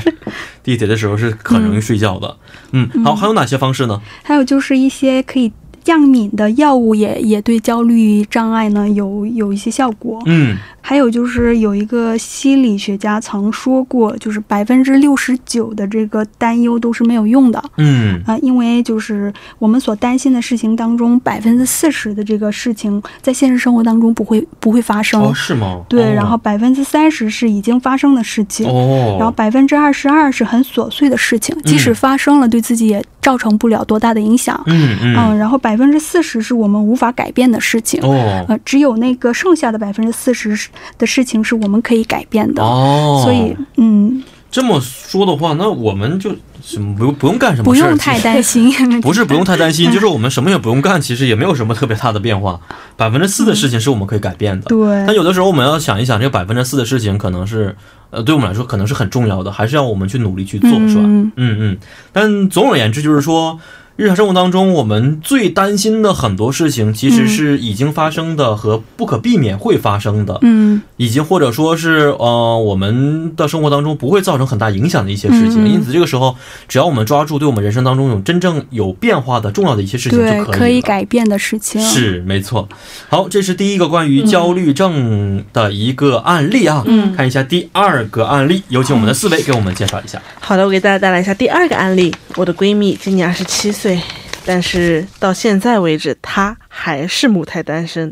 [0.63, 2.37] 地铁的时候是很容易睡觉的。
[2.71, 4.01] 嗯，好，还有哪些方式呢？
[4.23, 5.51] 还有就是一些可以
[5.85, 10.19] 降敏的药物也也对焦虑障碍呢有有一些效果。
[10.25, 25.21] 嗯，还有就是有一个心理学家曾说过，就是百分之六十九的这个担忧都是没有用的嗯，啊、因为就是我们所担心的事情当中，百分之四十的这个事情在现实生活当中不会不会发生。
[25.21, 25.81] 哦，是吗？
[25.87, 28.67] 对，哦然后百分之三十是已经发生的事情。
[28.67, 34.59] 哦，然后百分之二十二是很琐碎的事情，即使发生了，对自己也造成不了多大的影响。
[34.65, 40.57] 嗯嗯，嗯，然后百分之四十是我们无法改变的事情，哦呃，只有那个剩下的百分之四十
[40.97, 42.63] 的事情是我们可以改变的。
[42.63, 48.71] 哦，所以，嗯，这么说的话，那我们就什么不用不用干什么不事不，用太担心。
[49.01, 52.59] 不是不用太担心， 就是我们什么也不用干，其实也没有什么特别大的变化。
[52.95, 57.75] 百分之四的事情是我们可以改变的，对但有的时候我们要想一想，这个百分之四的事情可能是，
[58.09, 61.01] 呃，对我们来说可能是很重要的，还是要我们去努力去做，是吧？
[61.03, 61.77] 嗯嗯嗯。
[62.13, 63.59] 但总而言之，就是说，
[63.97, 75.63] 日常生活当中我们最担心的很多事情，其实是已经发生的和不可避免会发生的，嗯以及或者说是呃我们的生活当中不会造成很大影响的一些事情。
[75.63, 76.35] 嗯因此，这个时候
[76.67, 80.45] 只要我们抓住对我们人生当中有真正有变化的重要的一些事情就可以，了。
[80.45, 81.81] 可以改变的事情。
[81.81, 82.67] 是没错。
[83.07, 86.83] 好，这是第一个关于焦虑症的一个案例啊。
[86.85, 90.21] 嗯看一下第二个案例，有请我们的四位给我们介绍一下。
[90.41, 92.13] 好的，我给大家带来一下第二个案例。
[92.35, 94.01] 我的闺蜜今年二十七岁，对
[94.47, 98.11] 但是到现在为止，她还是母胎单身。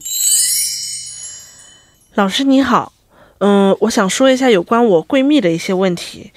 [2.13, 2.93] 老师你好，
[3.39, 6.31] 嗯，我想说一下有关我闺蜜的一些问题。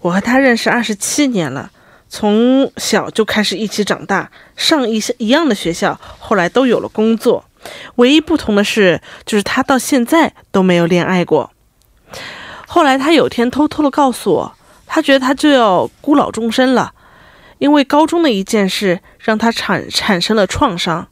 [0.00, 1.70] 我和她认识二十七年了，
[2.10, 7.46] 从小就开始一起长大，上一些一样的学校，后来都有了工作。
[7.94, 11.50] 唯一不同的是，就是她到现在都没有恋爱过。
[12.66, 14.54] 后来她有天偷偷的告诉我，
[14.86, 16.92] 她觉得她就要孤老终生了，
[17.62, 21.06] 因为高中的一件事让她产产生了创伤。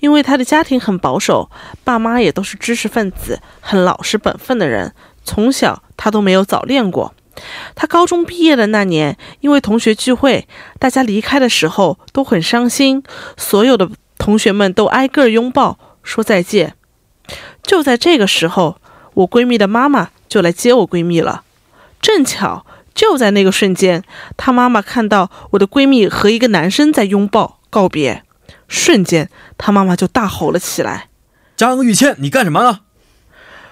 [0.00, 1.52] 因为她的家庭很保守，
[1.84, 7.14] 爸妈也都是知识分子，很老实本分的人，从小她都没有早恋过。
[7.76, 10.48] 她高中毕业的那年，因为同学聚会，
[10.80, 13.04] 大家离开的时候都很伤心，
[13.36, 16.74] 所有的同学们都挨个拥抱说再见。
[17.62, 18.78] 就在这个时候，
[19.14, 21.44] 我闺蜜的妈妈就来接我闺蜜了。
[22.00, 24.02] 正巧就在那个瞬间，
[24.36, 28.22] 她妈妈看到我的闺蜜和一个男生在拥抱告别，
[28.68, 31.08] 瞬间她妈妈就大吼了起来。
[31.56, 32.80] 张玉倩，你干什么呢？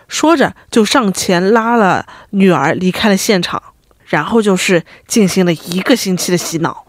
[0.08, 3.62] 说着就上前拉了女儿离开了现场，
[4.06, 6.84] 然后就是进行了一个星期的洗脑。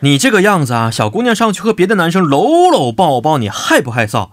[0.00, 4.30] 你这个样子啊，小姑娘上去和别的男生搂搂抱抱，你害不害臊？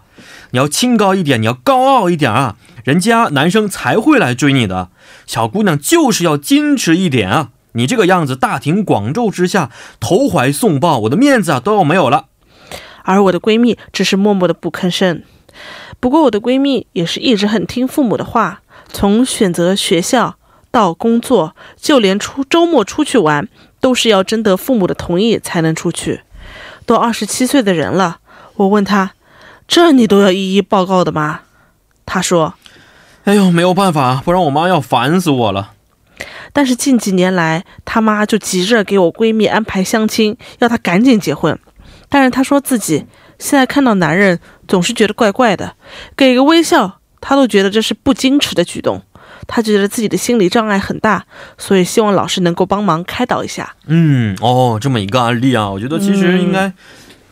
[0.54, 4.90] 你要清高一点，你要高傲一点啊，人家男生才会来追你的。
[5.26, 7.50] 小姑娘就是要矜持一点啊！
[7.72, 12.26] 你这个样子，大庭广众之下投怀送抱，我的面子啊都要没有了。
[13.02, 15.24] 而我的闺蜜只是默默的不吭声。
[16.00, 20.36] 不过我的闺蜜也是一直很听父母的话，从选择学校
[20.70, 26.22] 到工作，就连出周末出去玩，都是要征得父母的同意才能出去。
[26.86, 28.20] 都二十七岁的人了，
[28.58, 29.14] 我问她，
[29.68, 31.42] 这你都要一一报告的吗？
[32.06, 32.54] 他说，
[33.24, 35.72] 哎呦，没有办法，不然我妈要烦死我了。
[36.52, 41.58] 但是近几年来，他妈就急着给我闺蜜安排相亲，要她赶紧结婚。
[42.10, 43.06] 但是她说自己
[43.40, 45.76] 现在看到男人总是觉得怪怪的，
[46.16, 49.02] 给个微笑她都觉得这是不矜持的举动。
[49.48, 51.26] 她觉得自己的心理障碍很大，
[51.58, 53.76] 所以希望老师能够帮忙开导一下。
[53.88, 56.74] 嗯，哦，这么一个案例啊，我觉得其实应该、嗯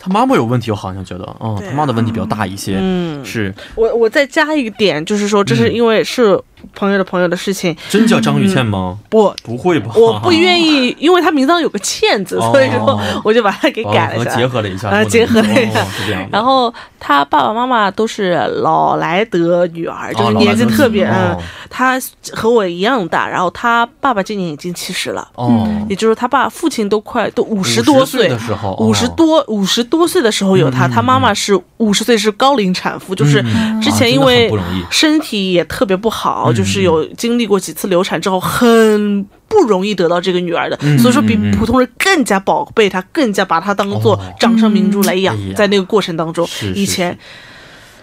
[0.02, 1.62] 他妈妈有问题，我好像觉得，嗯，啊。
[1.64, 2.78] 他妈的问题比较大一些。
[2.82, 5.74] 嗯，是，我我再加一个点，就是说这是嗯。
[5.76, 6.42] 因为是
[6.76, 8.98] 朋友的朋友的事情，真叫张雨倩吗？
[9.10, 9.92] 不不会吧？
[9.96, 12.52] 我不愿意， 因为他名字上有个倩字，哦。
[12.52, 14.32] 所以说我就把它给改了一下。
[14.32, 15.82] 哦和结合了一下，啊结合了一下。
[15.82, 16.28] 哦是这样。
[16.32, 22.02] 然后他爸爸妈妈都是老莱德女儿，就是哦年纪特别，嗯老来得，他
[22.34, 28.22] 和我一样大，然后他爸爸今年已经七十了，哦，也就是他爸父亲都快都五十50多岁。
[28.22, 30.92] 岁的时候，五十哦多五十多岁的时候有他，嗯。
[30.92, 34.52] 他妈妈是五十岁是高龄产妇，就是嗯之前因为
[34.90, 47.18] 身体也特别不好，嗯就是有经历过几次流产之后，很不容易得到这个女儿的，嗯所以说比普通人更加宝贝她，更加把她当做哦掌上明珠来养在那个过程当中是，是以前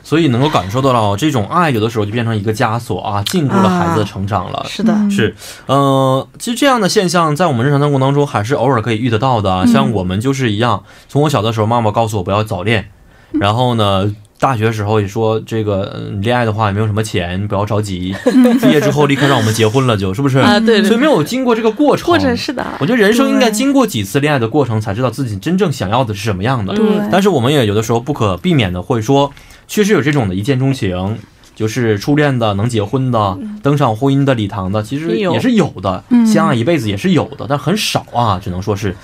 [0.03, 4.65] 所以能够感受到了这种爱，有的时候就变成一个枷锁啊，禁锢了孩子的成长了。
[4.67, 5.11] 是的，嗯。
[5.11, 5.37] 是，
[5.67, 9.67] 呃，其实这样的现象在我们日常生活当中还是偶尔可以遇得到的啊。
[9.67, 12.89] 像我们就是一样，从我小的时候，妈妈告诉我不要早恋，
[13.33, 14.15] 然后呢。
[14.41, 18.15] 大学时候也说这个嗯恋爱的话也没有什么钱，不要着急。
[18.63, 20.39] 毕业之后立刻让我们结婚了就，是不是？
[20.39, 22.07] 啊对对所以没有经过这个过程。
[22.07, 26.73] 过程是的，我觉得人生应该经过几次恋爱的过程，才知道自己真正想要的是什么样的。
[27.11, 29.33] 但是我们也有的时候不可避免的会说，
[29.67, 31.19] 确实有这种的一见钟情，
[31.57, 38.95] 就是初恋的能结婚的，登上婚姻的礼堂的，其实也是有的，嗯相爱一辈子也是有的，但很少啊，只能说是。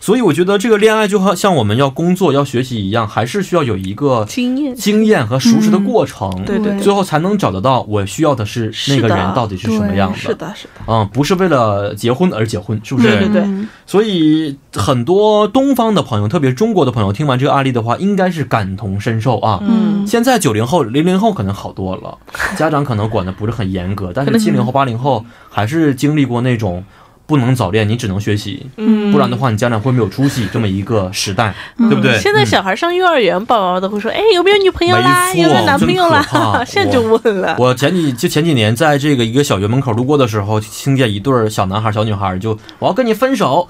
[0.00, 10.16] 所以我觉得这个恋爱就好像我们要工作、要学习一样，还是需要有一个经验，经验和熟识的过程，对对对最后才能找得到我需要的是那个人到底是什么样的。
[10.16, 13.08] 是的，是的，嗯，不是为了结婚而结婚，是不是？
[13.08, 19.58] 对对对嗯所以很多东方的朋友，特别是中国的朋友，听完这个案例的话，应该是感同身受啊。
[19.62, 22.16] 嗯，现在九零后、零零后可能好多了，
[22.56, 26.84] 家长可能管的不是很严格，但是七零后、八零后还是经历过那种
[27.30, 32.18] 不能早恋，你只能学习，嗯，不然的话你家长会没有出息这么一个时代，对不对？
[32.18, 35.32] 现在嗯小孩上幼儿园，爸爸妈妈都会说：“哎，有没有女朋友啦？
[35.32, 37.54] 有没有男朋友啦真可怕？” 现在就问了。
[37.56, 43.68] 我前几就前几年在这个一个小学门口路过的时候，听见一对儿小男孩、小女孩就我要跟你分手，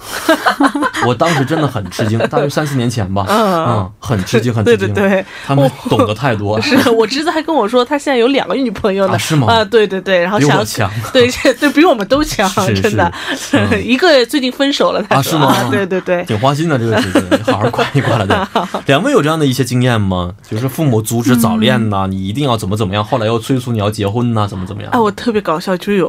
[1.06, 4.94] 我当时真的很吃惊，大约三四年前吧，嗯嗯，很吃惊，很对吃惊。
[4.94, 9.12] 对对，他们懂得太多， 是我侄子还跟我说，他现在有两个女朋友呢。
[9.14, 12.48] 啊是吗啊，对对对，然后想比我强对对，比我们都强，
[12.80, 13.12] 真的。
[13.52, 16.24] 嗯 一个最近分手了，啊是吗 对对对。
[16.24, 18.48] 挺花心的这个姐姐，你好好管一管了的。
[18.86, 20.32] 两位有这样的一些经验吗？
[20.48, 24.90] 就是父母阻止早恋呐、你一定要怎么怎么样，后来又催促你要结婚呐、怎么怎么样？
[24.92, 26.08] 哎，我特别搞笑，就有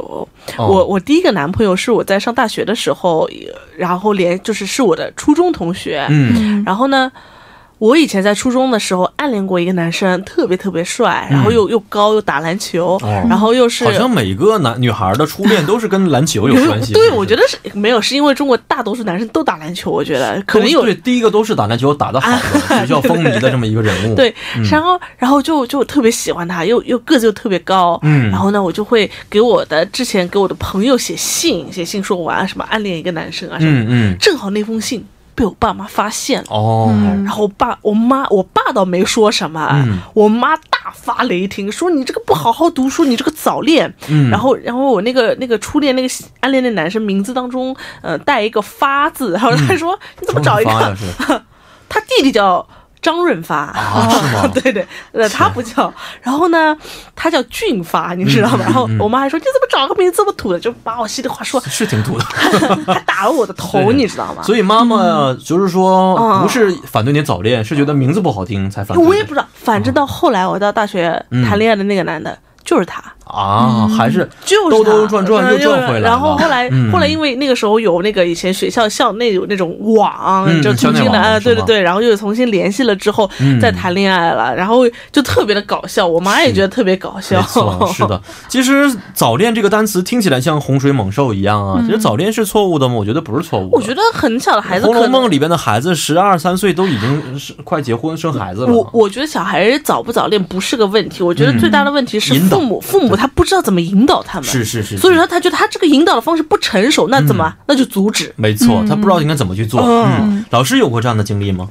[0.56, 3.28] 哦我我第一个男朋友是我在上大学的时候，
[3.76, 7.10] 然后连就是是我的初中同学，嗯嗯然后呢，
[7.82, 12.96] 我以前在初中的时候暗恋过一个男生，特别特别帅，然后又、又高又打篮球，
[13.28, 16.92] 然后又是好像每个男女孩的初恋都是跟篮球有关系。
[16.94, 24.14] 对，我觉得是没有，是因为中国大多数男生都打篮球，我觉得可能有对，第一个都是打篮球打得好的， 学校风靡的这么一个人物。
[24.14, 24.62] 对，嗯。
[24.70, 28.30] 然后然后就就特别喜欢他，又又个子又特别高，嗯。
[28.30, 36.46] 然后呢，我就会给我的之前给我的朋友写信，写信说我啊什么暗恋一个男生啊什么，嗯嗯，正好那封信被我爸妈发现了。
[36.50, 43.92] 哦，嗯然后我爸、我妈、我爸倒没说什么，嗯我妈大发雷霆，说你这个不好好读书，你这个早恋。
[44.08, 50.96] 嗯然后，然后我那个那个初恋那个暗恋的男生名字当中，呃，带一个发字，然后他说、你怎么找一个？
[51.88, 52.66] 他弟弟叫
[53.02, 53.56] 张润发。
[53.56, 56.74] 啊 对对，呃，他不叫，然后呢，
[57.14, 58.60] 他叫俊发，你知道吗？
[58.60, 62.24] 嗯然后我妈还说你怎么找个名字这么土的，就把我稀里话说，是挺土的。
[62.94, 64.42] 还打了我的头，你知道吗？
[64.42, 69.06] 所以妈妈就是说，嗯不是反对你早恋，是觉得名字不好听才反对。
[69.06, 71.42] 我也不知道，反正到后来我到大学嗯。
[71.44, 72.38] 谈恋爱的那个男的
[72.72, 87.42] 就是他，啊，还是就是兜兜转转嗯又转回来了然后后来、嗯后来因为那个时候有那个以前学校校内有那种网，嗯就重新的，啊，对对对，然后又重新联系了之后、嗯再谈恋爱了，然后就特别的搞笑，我妈也觉得特别搞笑
[87.92, 88.18] 是的。
[88.48, 92.94] 其实早恋这个单词听起来像洪水猛兽一样啊，其实早恋是错误的吗？
[92.94, 93.68] 我觉得不是错误。
[93.70, 95.06] 我觉得很小的孩子红楼。
[95.08, 98.72] 梦里边的孩子十二三岁都已经是快结婚生孩子了。
[98.72, 107.52] 我我觉得小孩早不早恋不是个问题，我觉得最大的问题是嗯引导父母，父母他不知道怎么引导他们，是是是，所以说他觉得他这个引导的方式不成熟，那怎么？
[107.66, 108.32] 那就阻止。
[108.36, 109.80] 没错，他不知道应该怎么去做。
[109.82, 111.68] 嗯嗯，老师有过这样的经历吗？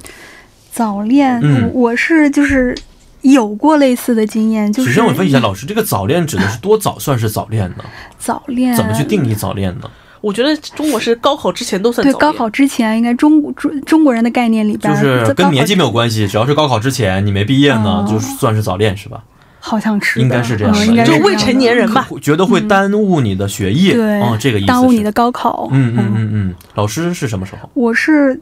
[0.70, 2.76] 早恋，嗯我我是就是
[3.22, 7.84] 有过类似的经验，就是首先我问一下老师，这个早恋指的是多早算是早恋呢？
[8.18, 9.90] 早恋怎么去定义早恋呢？
[10.20, 19.22] 我觉得中国是高考之前都算早恋对高考之前，应该中国中中国人的概念里边，就是跟年纪没有关系，只要是高考之前你没毕业呢，哦就算是早恋是吧？
[19.64, 25.12] 好像是应该是这样的嗯应该就是未成年人吧觉得会耽误你的学业，对，哦，这个意思耽误你的。
[25.12, 25.68] 高考。
[25.70, 27.70] 嗯嗯嗯嗯，老师是什么时候？
[27.74, 28.38] 我是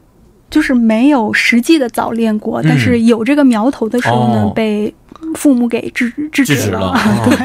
[0.49, 4.91] 就是没有实际的早恋过，嗯但是有这个苗头的时候呢，哦被
[5.35, 6.97] 父母给制止了，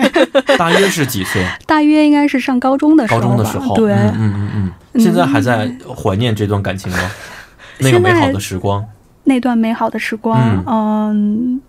[0.56, 1.44] 大约是几岁？
[1.66, 3.26] 大约应该是上高中的时候高。
[3.28, 3.76] 中的时候。
[3.76, 5.00] 对，嗯嗯嗯嗯。
[5.00, 6.98] 现在还在怀念这段感情吗？
[7.78, 8.82] 那个美好的时光，
[9.24, 11.60] 那段美好的时光，嗯，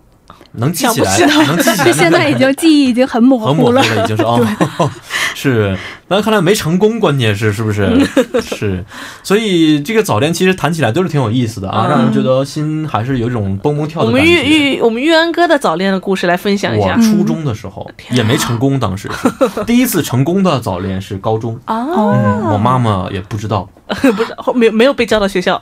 [0.57, 1.17] 能记起来，
[1.47, 1.85] 能记起来。
[1.85, 3.81] 就现在已经记忆已经很模很模糊糊了。
[3.83, 4.45] 已经是哦，
[5.33, 5.77] 是。
[6.09, 7.89] 那看来没成功，关键是是不是？
[8.41, 8.83] 是。
[9.23, 14.19] 所以这个早恋其实谈起来都是挺有意思的啊，嗯让人觉得心还是有一种蹦蹦跳的感觉。
[14.19, 21.59] 我们玉玉我们玉安哥的早恋的故事来分享一下我初中的时候也没成功，当时是第一次成功的早恋是高中。
[21.65, 25.61] 啊，嗯，我妈妈也不知道不是后没有没有被叫到学校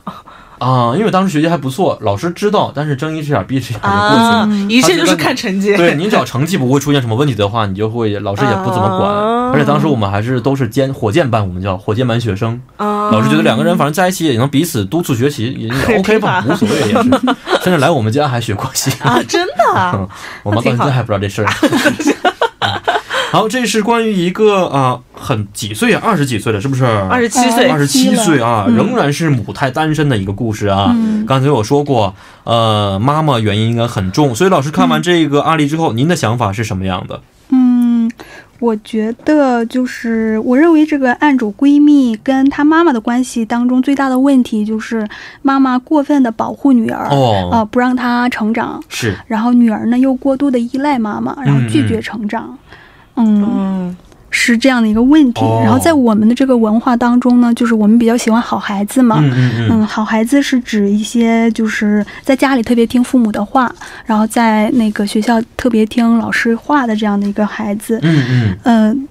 [0.65, 4.39] 啊，因为当时学习还不错，老师知道，但是睁一只眼闭一只眼就过去了。
[4.39, 5.77] 啊，一切就是看成绩。
[5.77, 9.11] 对你只要成绩不会出现什么问题的话，你就会老师也不怎么管。
[9.11, 12.59] 啊而且当时我们还是都是尖火箭班，我们叫火箭班学生。
[12.77, 17.09] 啊，老师觉得两个人反正在一起也能彼此督促学习，也也 OK 吧，无所谓也是。
[17.63, 18.91] 甚至来我们家还学过习。
[19.01, 20.07] 啊，真的啊，
[20.43, 21.47] 我妈到现在还不知道这事儿。
[23.35, 26.85] 嗯好，这是关于一个啊，很几岁啊，二十几岁了，是不是？
[26.85, 30.93] 二十七岁二十七岁啊，嗯仍然是母胎单身的一个故事啊。
[30.95, 37.19] 嗯刚才我说过，呃，妈妈原因应该很重，所以老师看完这个案例之后，您的想法是什么样的？
[37.49, 38.09] 嗯，
[38.59, 45.05] 我觉得就是我认为这个案主闺蜜跟她妈妈的关系当中最大的问题就是
[45.41, 52.47] 妈妈过分的保护女儿，哦，啊、不让她成长，是，然后女儿呢又过度的依赖妈妈，然后拒绝成长。
[52.49, 52.57] 嗯
[53.15, 53.95] 嗯
[54.37, 55.45] 是这样的一个问题。
[55.45, 59.17] 哦然后在我们的这个文化当中呢，就是我们比较喜欢好孩子嘛。
[59.21, 63.73] 嗯嗯嗯，好孩子是指一些就是在家里特别听父母的话，
[64.05, 67.97] 然后在那个学校特别听老师话的这样的一个孩子。
[68.03, 69.07] 嗯嗯嗯、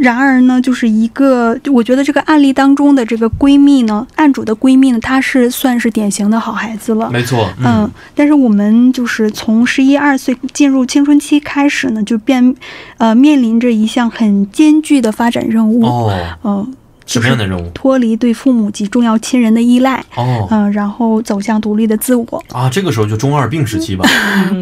[0.00, 7.12] 然而呢，就是一个，我觉得这个案例当中的这个闺蜜呢，案主的闺蜜呢，她是算是典型的好孩子了嗯，。
[7.12, 12.54] 没错，嗯，但是我们就是从十一二岁进入青春期开始呢，就变
[12.96, 15.84] 呃面临着一项很艰巨的发展任务。
[15.84, 16.10] 哦，
[16.44, 16.74] 嗯、
[17.12, 17.68] 什么样的任务？
[17.70, 22.44] 脱离对父母及重要亲人的依赖，哦嗯、然后走向独立的自我。
[22.52, 24.08] 啊，这个时候就中二病时期吧，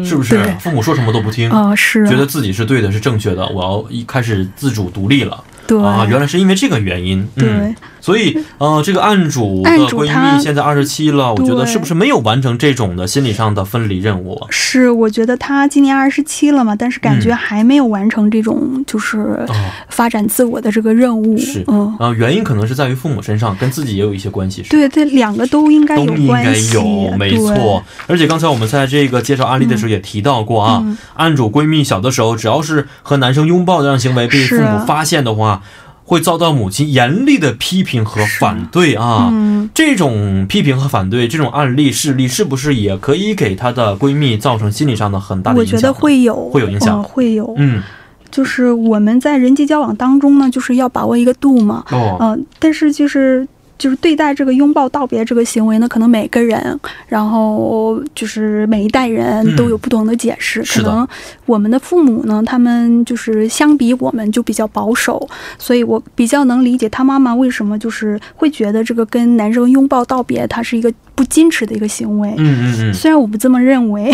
[0.03, 0.43] 是不是？
[0.59, 6.03] 父母说什么都不听，呃，是觉得自己是对的，是正确的，我要一开始自主独立了对、啊！
[6.09, 7.75] 原来是因为这个原因，对、嗯，
[8.09, 14.47] 所以，呃，这个案主的闺蜜现在二十七了，我觉得是不是没有完成这种的心理上的分离任务啊？
[14.49, 19.55] 是，我觉得她今年二十七了嘛，但是感觉嗯还没有完成这种就是哦，
[19.89, 21.37] 发展自我的这个任务。
[21.37, 26.73] 是，嗯，啊、原因可能是在于父母身上，跟自己也有一些关系，是对，这两个都应该有都应该关系。
[26.73, 27.83] 有，没错。
[28.07, 35.61] 而且刚才我们在这个介绍案例的时候也提到过啊，嗯案主闺蜜小的时候，只要是和男生拥抱这样行为被父母发现的话，
[36.09, 39.29] 会遭到母亲严厉的批评和反对啊。
[39.31, 45.77] 嗯，这种批评和反对，这种案例事例，是不是也可以给她的闺蜜造成心理上的很大的影响？
[45.77, 47.53] 我觉得会有，会有影响嗯会有。
[47.59, 47.83] 嗯，
[48.31, 51.85] 就是我们在人际交往当中呢，就是要把握一个度嘛。
[51.91, 53.47] 哦，嗯、但是就是
[53.79, 60.61] 就是对待这个拥抱道别这个行为呢，可能每个人，然后就是每一代人嗯都有不同的解释。
[60.63, 61.07] 可能
[61.47, 65.27] 我们的父母呢，他们就是相比我们就比较保守，
[65.57, 72.33] 所以我比较能理解他妈妈为什么就是会觉得这个跟男生拥抱道别，它是一个不矜持的一个行为。
[72.37, 74.09] 嗯嗯虽然我不这么认为，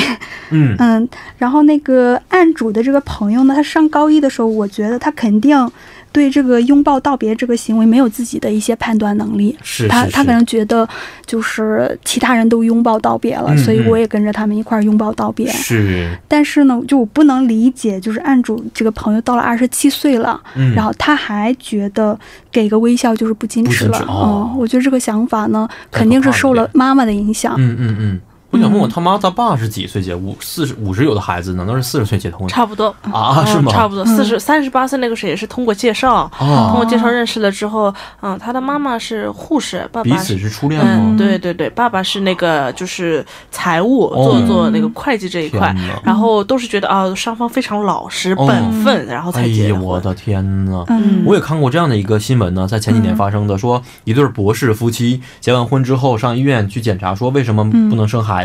[0.49, 0.73] 嗯。
[0.73, 5.71] 嗯，嗯，然后那个案主的这个朋友呢，他上高一的时候，我觉得他肯定
[6.11, 9.55] 对这个拥抱道别这个行为没有自己的一些判断能力。
[9.61, 9.89] 是是是。
[9.89, 10.87] 他他可能觉得
[11.25, 15.47] 就是其他人都拥抱道别了，嗯嗯所以我也跟着他们一块儿拥抱道别。
[15.49, 22.17] 是，但是呢，就我不能理解，就是案主这个朋友到了二十七岁了，嗯，然后他还觉得
[22.51, 24.01] 给个微笑就是不矜持了。
[24.07, 27.55] 嗯，我觉得这个想法呢，肯定是受了这了妈妈的影响。
[27.57, 28.21] 嗯嗯嗯，
[28.55, 32.47] 我想问我嗯他妈他爸是几岁结五四十五十有的孩子，难道是四十岁结的婚？
[32.47, 33.71] 差不多啊，是吗？
[33.71, 40.09] 嗯差不多四十三十八岁那个时候也是通过介绍，通哦，过介绍认识了之后，嗯，他的妈妈是护士，爸爸。
[40.09, 41.15] 彼此是初恋嗯，吗？
[41.17, 49.83] 对对对，爸爸是那个就是财务，哦做做那个会计这一块，然后都是觉得啊，双方非常老实哦本分，然后才结的婚。
[49.83, 50.83] 我的天呐！
[50.89, 58.44] 嗯，我也看过这样的一个新闻呢，在前几年发生的，说一对博士夫妻结完婚之后上医院去检查，说为什么不能生孩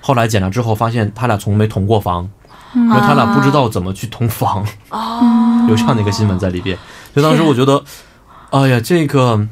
[0.00, 2.28] 后来检查之后发现他俩从没同过房，
[2.74, 6.76] 因为他俩不知道怎么去同房，哦， 有这样的一个新闻在里边。
[7.14, 7.82] 所以当时我觉得，
[8.50, 9.46] 哎呀，这个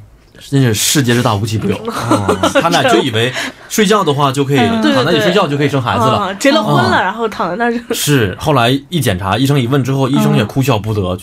[0.50, 1.80] 真是世界之大无奇不有。
[1.86, 3.32] 嗯他俩就以为
[3.68, 6.16] 睡觉的话就可以躺在一起睡觉就可以生孩子了。
[6.16, 7.94] 啊结了婚了，哦然后躺在那儿就。
[7.94, 11.16] 是，后来一检查，医生一问之后，医生也哭笑不得，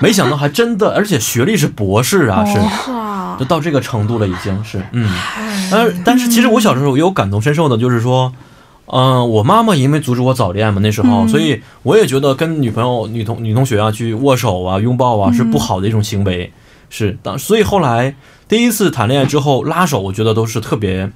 [0.00, 2.58] 没想到还真的，而且学历是博士啊，是，
[3.38, 5.10] 就到这个程度了，已经是，嗯，
[5.70, 8.32] 但是但是其实我小时候也有感同身受的，就是说，
[8.86, 16.52] 嗯、我妈妈因为阻止我早恋嘛，那时候，嗯所以我也觉得跟女朋友、女同女同学啊去握手啊、拥抱啊是不好的一种行为，
[16.90, 18.14] 是当，所以后来
[18.48, 21.10] 第一次谈恋爱之后拉手，我觉得都是特别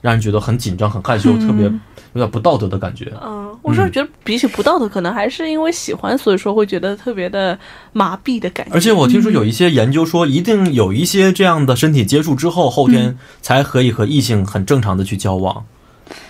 [0.00, 3.12] 让人觉得很紧张、很害羞，嗯特别有点不道德的感觉。
[3.24, 7.58] 嗯，我是觉得比起不道德，可能还是因为喜欢，所以说会觉得特别的
[7.92, 8.72] 麻痹的感觉。
[8.74, 15.64] 而且我听说有一些研究说，一定有一些这样的身体接触之后，后天才可以和异性很正常的去交往，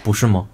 [0.02, 0.46] 不是吗？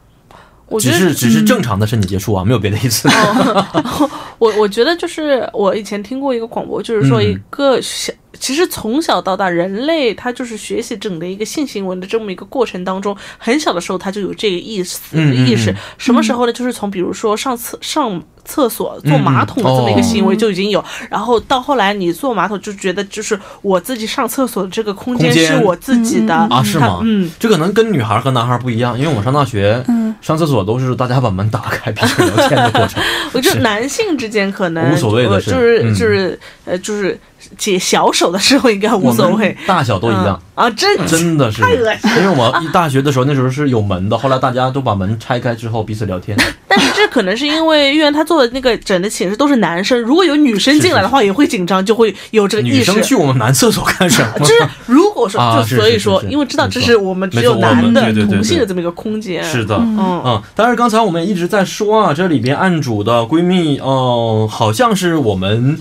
[0.78, 3.08] 只是只是正常的身体接触啊，没有别的意思。
[3.08, 15.76] 哦， 我我觉得就是我以前听过一个广播，就是说嗯一个小，其实从小到大，人类他就是学习整个一个性行为的这么一个过程当中，很小的时候他就有这个意思嗯嗯意识嗯。
[15.98, 16.52] 什么时候呢？
[16.52, 27.00] 就是从比如说上厕上厕所嗯坐马桶的这么一个行为哦就已经有，然后到后来你坐马桶就觉得就是我自己上厕所的这个空间是我自己的啊，是吗？
[27.02, 33.02] 嗯，这可能跟女孩和男孩不一样，因为我上大学，嗯上厕所都是大家把门打开，彼此聊天的过程。
[33.32, 37.20] 我觉得男性之间可能无所谓的是呃就是嗯就是呃就是
[37.56, 40.28] 解小手的时候应该无所谓，大小都一样。
[40.28, 46.36] 嗯啊，真真的是，太恶心因为我一大学的时候，那时候是有门的， 后来大家都把门拆开之后彼此聊天。
[46.68, 52.76] 但是这可能是因为院他做的那个整的寝室都是男生，如果有女生进来的话，也会紧张，就会有这个意识。
[52.76, 54.38] 女生去我们男厕所干什么？
[54.40, 59.42] 就是如果说， 啊就所以说，是是因为知道这是我们只有男的同性的这么一个空间。
[59.42, 65.80] 是的，嗯，嗯，但是，刚才我们一直在说啊，这里边案主的闺蜜，哦、好像是我们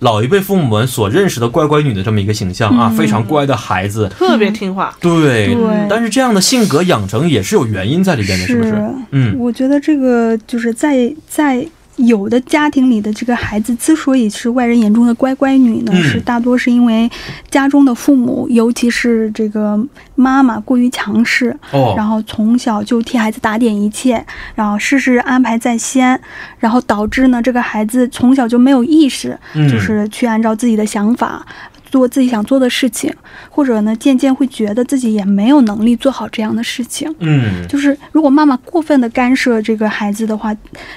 [0.00, 4.08] 老一辈父母们所认识的乖乖女的这么一个形象啊，嗯非常乖的孩子。
[4.08, 4.94] 特别听话。
[5.00, 8.74] 对，对但是这样的性格养成也是有原因在里边的，是不是？
[9.12, 11.66] 嗯我觉得这个就是在在
[12.06, 17.10] 有的家庭里的这个孩子之所以是外人眼中的乖乖女呢，嗯是大多是因为
[17.50, 19.78] 家中的父母，尤其是这个
[20.14, 24.24] 妈妈过于强势，哦，然后从小就替孩子打点一切，
[24.54, 26.20] 然后事事安排在先，
[26.58, 31.44] 然后导致呢这个孩子从小就没有意识，嗯就是去按照自己的想法。
[31.90, 33.12] 做自己想做的事情，
[33.50, 37.12] 或者呢，渐渐会觉得自己也没有能力做好这样的事情。
[37.18, 40.54] 嗯，就是如果妈妈过分的干涉这个孩子的话，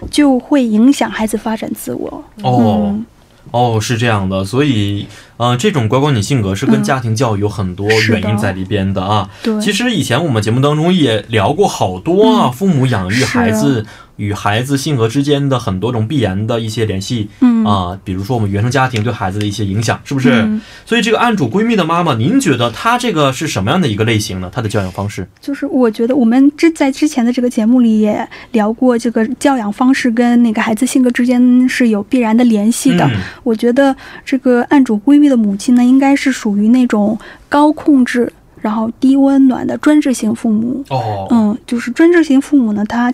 [0.10, 2.24] 就会影响孩子发展自我。
[2.44, 3.06] 哦嗯，
[3.52, 9.30] 哦，是这样的，所以，呃，这种乖乖女性格是跟嗯家庭教育有很多原因在里边的啊。
[9.44, 13.86] 对，其实以前我们节目当中也聊过好多啊，嗯父母养育孩子
[14.18, 20.30] 与孩子性格之间的很多种必然的一些联系嗯啊，比如说我们原生家庭对孩子的一些影响，是不是？
[20.32, 24.50] 嗯所以这个案主闺蜜的妈妈，您觉得她这个是什么样的一个类型呢？
[24.54, 25.28] 她的教养方式？
[25.42, 33.06] 就是我觉得我们之在之前的这个节目里也聊过，这个教养方式跟那个孩子性格之间是有必然的联系的。
[33.08, 33.96] 嗯我觉得
[34.26, 37.18] 这个案主闺蜜的母亲呢，应该是属于那种
[37.50, 38.32] 高控制，
[38.64, 40.84] 然后低温暖的专制型父母。
[40.90, 43.14] 哦，嗯，就是专制型父母呢，他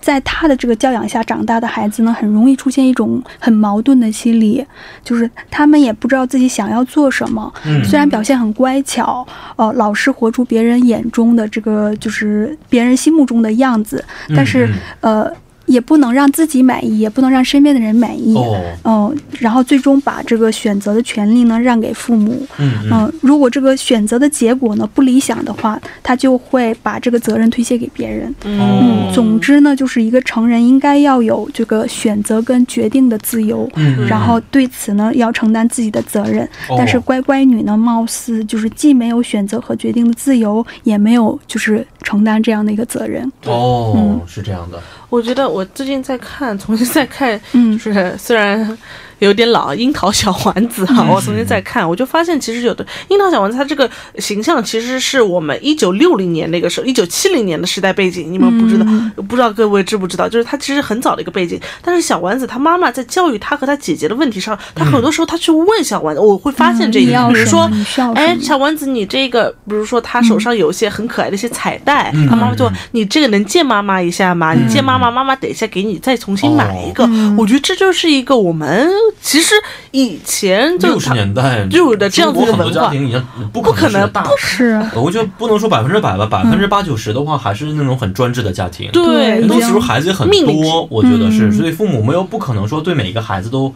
[0.00, 4.64] 在他的这个教养下长大的孩子呢，很容易出现一种很矛盾的心理，
[5.04, 9.26] 就是他们也不知道自己想要做什么，嗯虽然表现很乖巧，
[9.56, 14.02] 呃，老是活出别人眼中的这个就是别人心目中的样子，
[14.34, 14.66] 但是、
[15.02, 15.32] 嗯呃，
[15.66, 18.34] 也不能让自己满意，也不能让身边的人满意。
[18.36, 22.46] 哦，嗯、然后最终把这个选择的权利呢让给父母。
[22.58, 28.28] 嗯嗯、嗯，如果这个选择的结果呢不理想的话，他就会把这个责任推卸给别人。
[28.44, 33.68] 哦嗯，总之呢，就是一个成人应该要有这个选择跟决定的自由。
[34.08, 36.44] 然后对此呢，要承担自己的责任。
[36.68, 43.30] 哦但是乖乖女呢，貌似就是既没有选择和决定的自由，也没有就是承担这样的一个责任。
[43.46, 44.78] 哦嗯，是这样的，
[45.08, 47.78] 我觉得我最近在看，重新再看，嗯。
[47.78, 48.76] 就是虽然
[49.18, 51.08] 有点老，《樱桃小丸子》哈，嗯。
[51.08, 53.88] 我重新在看，我就发现其实有的樱桃小丸子它这个
[54.18, 59.10] 形象其实是我们一九六零年那个时候，一九七零年的时代背景，你们不知道，嗯。
[59.28, 60.28] 不知道各位知不知道？
[60.28, 67.70] 就是它其实很早的一个背景，但是小丸子她妈妈在教育她和她姐姐的问题上，她很多时候她去问小丸子，我会发现这一点，嗯比如说
[68.14, 72.28] 哎，小丸子，你这个，比如说他手上有一些很可爱的一些彩带，嗯。
[72.28, 74.52] 他妈妈就问你这个能借妈妈一下吗？
[74.52, 77.04] 你借妈妈，妈妈等一下给你再重新买一个。
[77.06, 77.36] 嗯。
[77.36, 78.88] 我觉得这就是一个我们
[79.20, 79.54] 其实
[79.90, 88.90] 以前就六十年代就有的这样子的中国很多文化家庭已经不不可能是大不是啊我觉得不能说百分之百吧，百分之八九十的话，还是那种很专制的家庭。
[88.92, 93.74] 对对很多时候孩子也很多，我觉得是，嗯所以父母没有不可能说对每一个孩子都。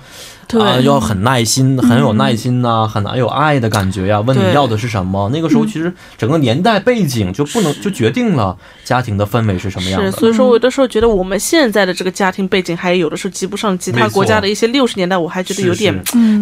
[0.51, 5.31] 对啊，要很耐心，很有耐心呐、很有爱的感觉呀、问你要的是什么？
[5.33, 10.13] 那个时候其实整个年代背景就不能就决定了家庭的氛围是什么样是，的。
[10.13, 15.95] 所以说我有的时候觉得我们现在的这个家庭背景还有的时候及不上其他国家的一些六十年代，我还觉得有点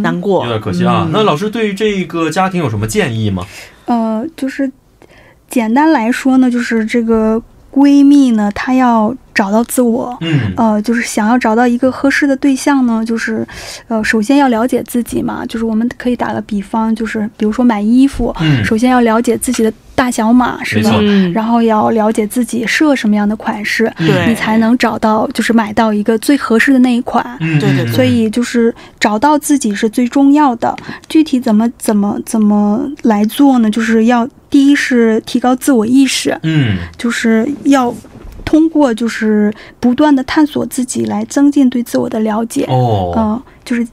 [0.02, 1.04] 难过，有点可惜啊。
[1.06, 3.44] 嗯那老师对于这个家庭有什么建议吗？
[3.86, 4.70] 呃，就是
[5.48, 7.40] 简单来说呢，就是这个
[7.72, 10.16] 闺蜜呢，她要找到自我。
[10.20, 13.46] 嗯呃，就是想要找到一个合适的对象呢，就是，
[13.88, 20.92] 呃，首先要了解自己嘛，就是我们可以打个比方，就是比如说买衣服，嗯首先要了解自己的大小码，是吧？
[21.01, 27.36] 嗯，然后要了解自己适合什么样的款式，对你才能找到就是买到一个最合适的那一款。
[27.40, 30.76] 嗯，对对对所以就是找到自己是最重要的。
[31.09, 33.68] 具体怎么怎么怎么来做呢？
[33.68, 37.92] 就是要第一是提高自我意识，嗯就是要
[38.44, 42.64] 通过就是不断的探索自己来增进对自我的了解。
[42.68, 43.84] 哦嗯、就是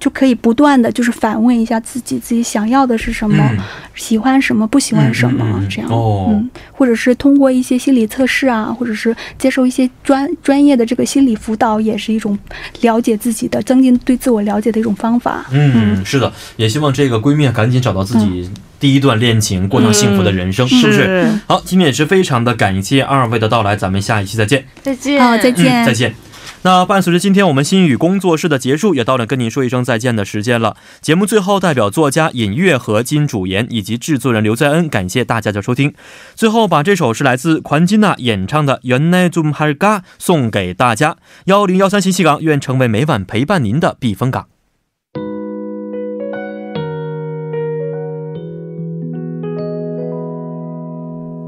[0.00, 3.58] 就可以不断的就是反问一下自己，自己想要的是什么，嗯
[3.94, 5.90] 喜欢什么，不喜欢什么，这样。
[5.90, 12.38] 哦嗯，或者是通过一些心理测试啊，或者是接受一些专专业的这个心理辅导，也是一种
[12.82, 15.44] 了解自己的、增进对自我了解的一种方法。
[15.50, 21.02] 嗯，是的，也希望这个闺蜜啊赶紧找到自己第一段恋情，过上幸福的人生，是不是？
[21.02, 21.40] 是？
[21.48, 24.64] 好，今天也是非常的感谢二位的到来，咱们下一期再见。
[24.80, 25.82] 再见，好，再见。
[25.82, 26.14] 嗯，再见。
[26.63, 30.75] 那伴随着今天我们心语工作室的结束，也到了跟您说一声再见的时间了。
[31.01, 35.93] 节目最后，代表作家尹月和金主妍以及制作人刘在恩，感谢大家的收听。
[36.35, 41.17] 最后，把这首是来自宽金娜演唱的《原来좀할까》送给大家。
[41.45, 44.47] 幺零幺三信息港，愿成为每晚陪伴您的避风港。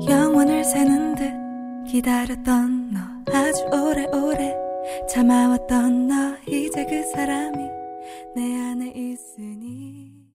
[0.08, 1.24] 영원을 새는 듯
[1.90, 3.00] 기다렸던 너
[3.34, 4.54] 아주 오래오래
[5.09, 6.15] 참아왔던 너
[6.47, 7.59] 이제 그 사람이
[8.35, 10.00] 내 안에 있으니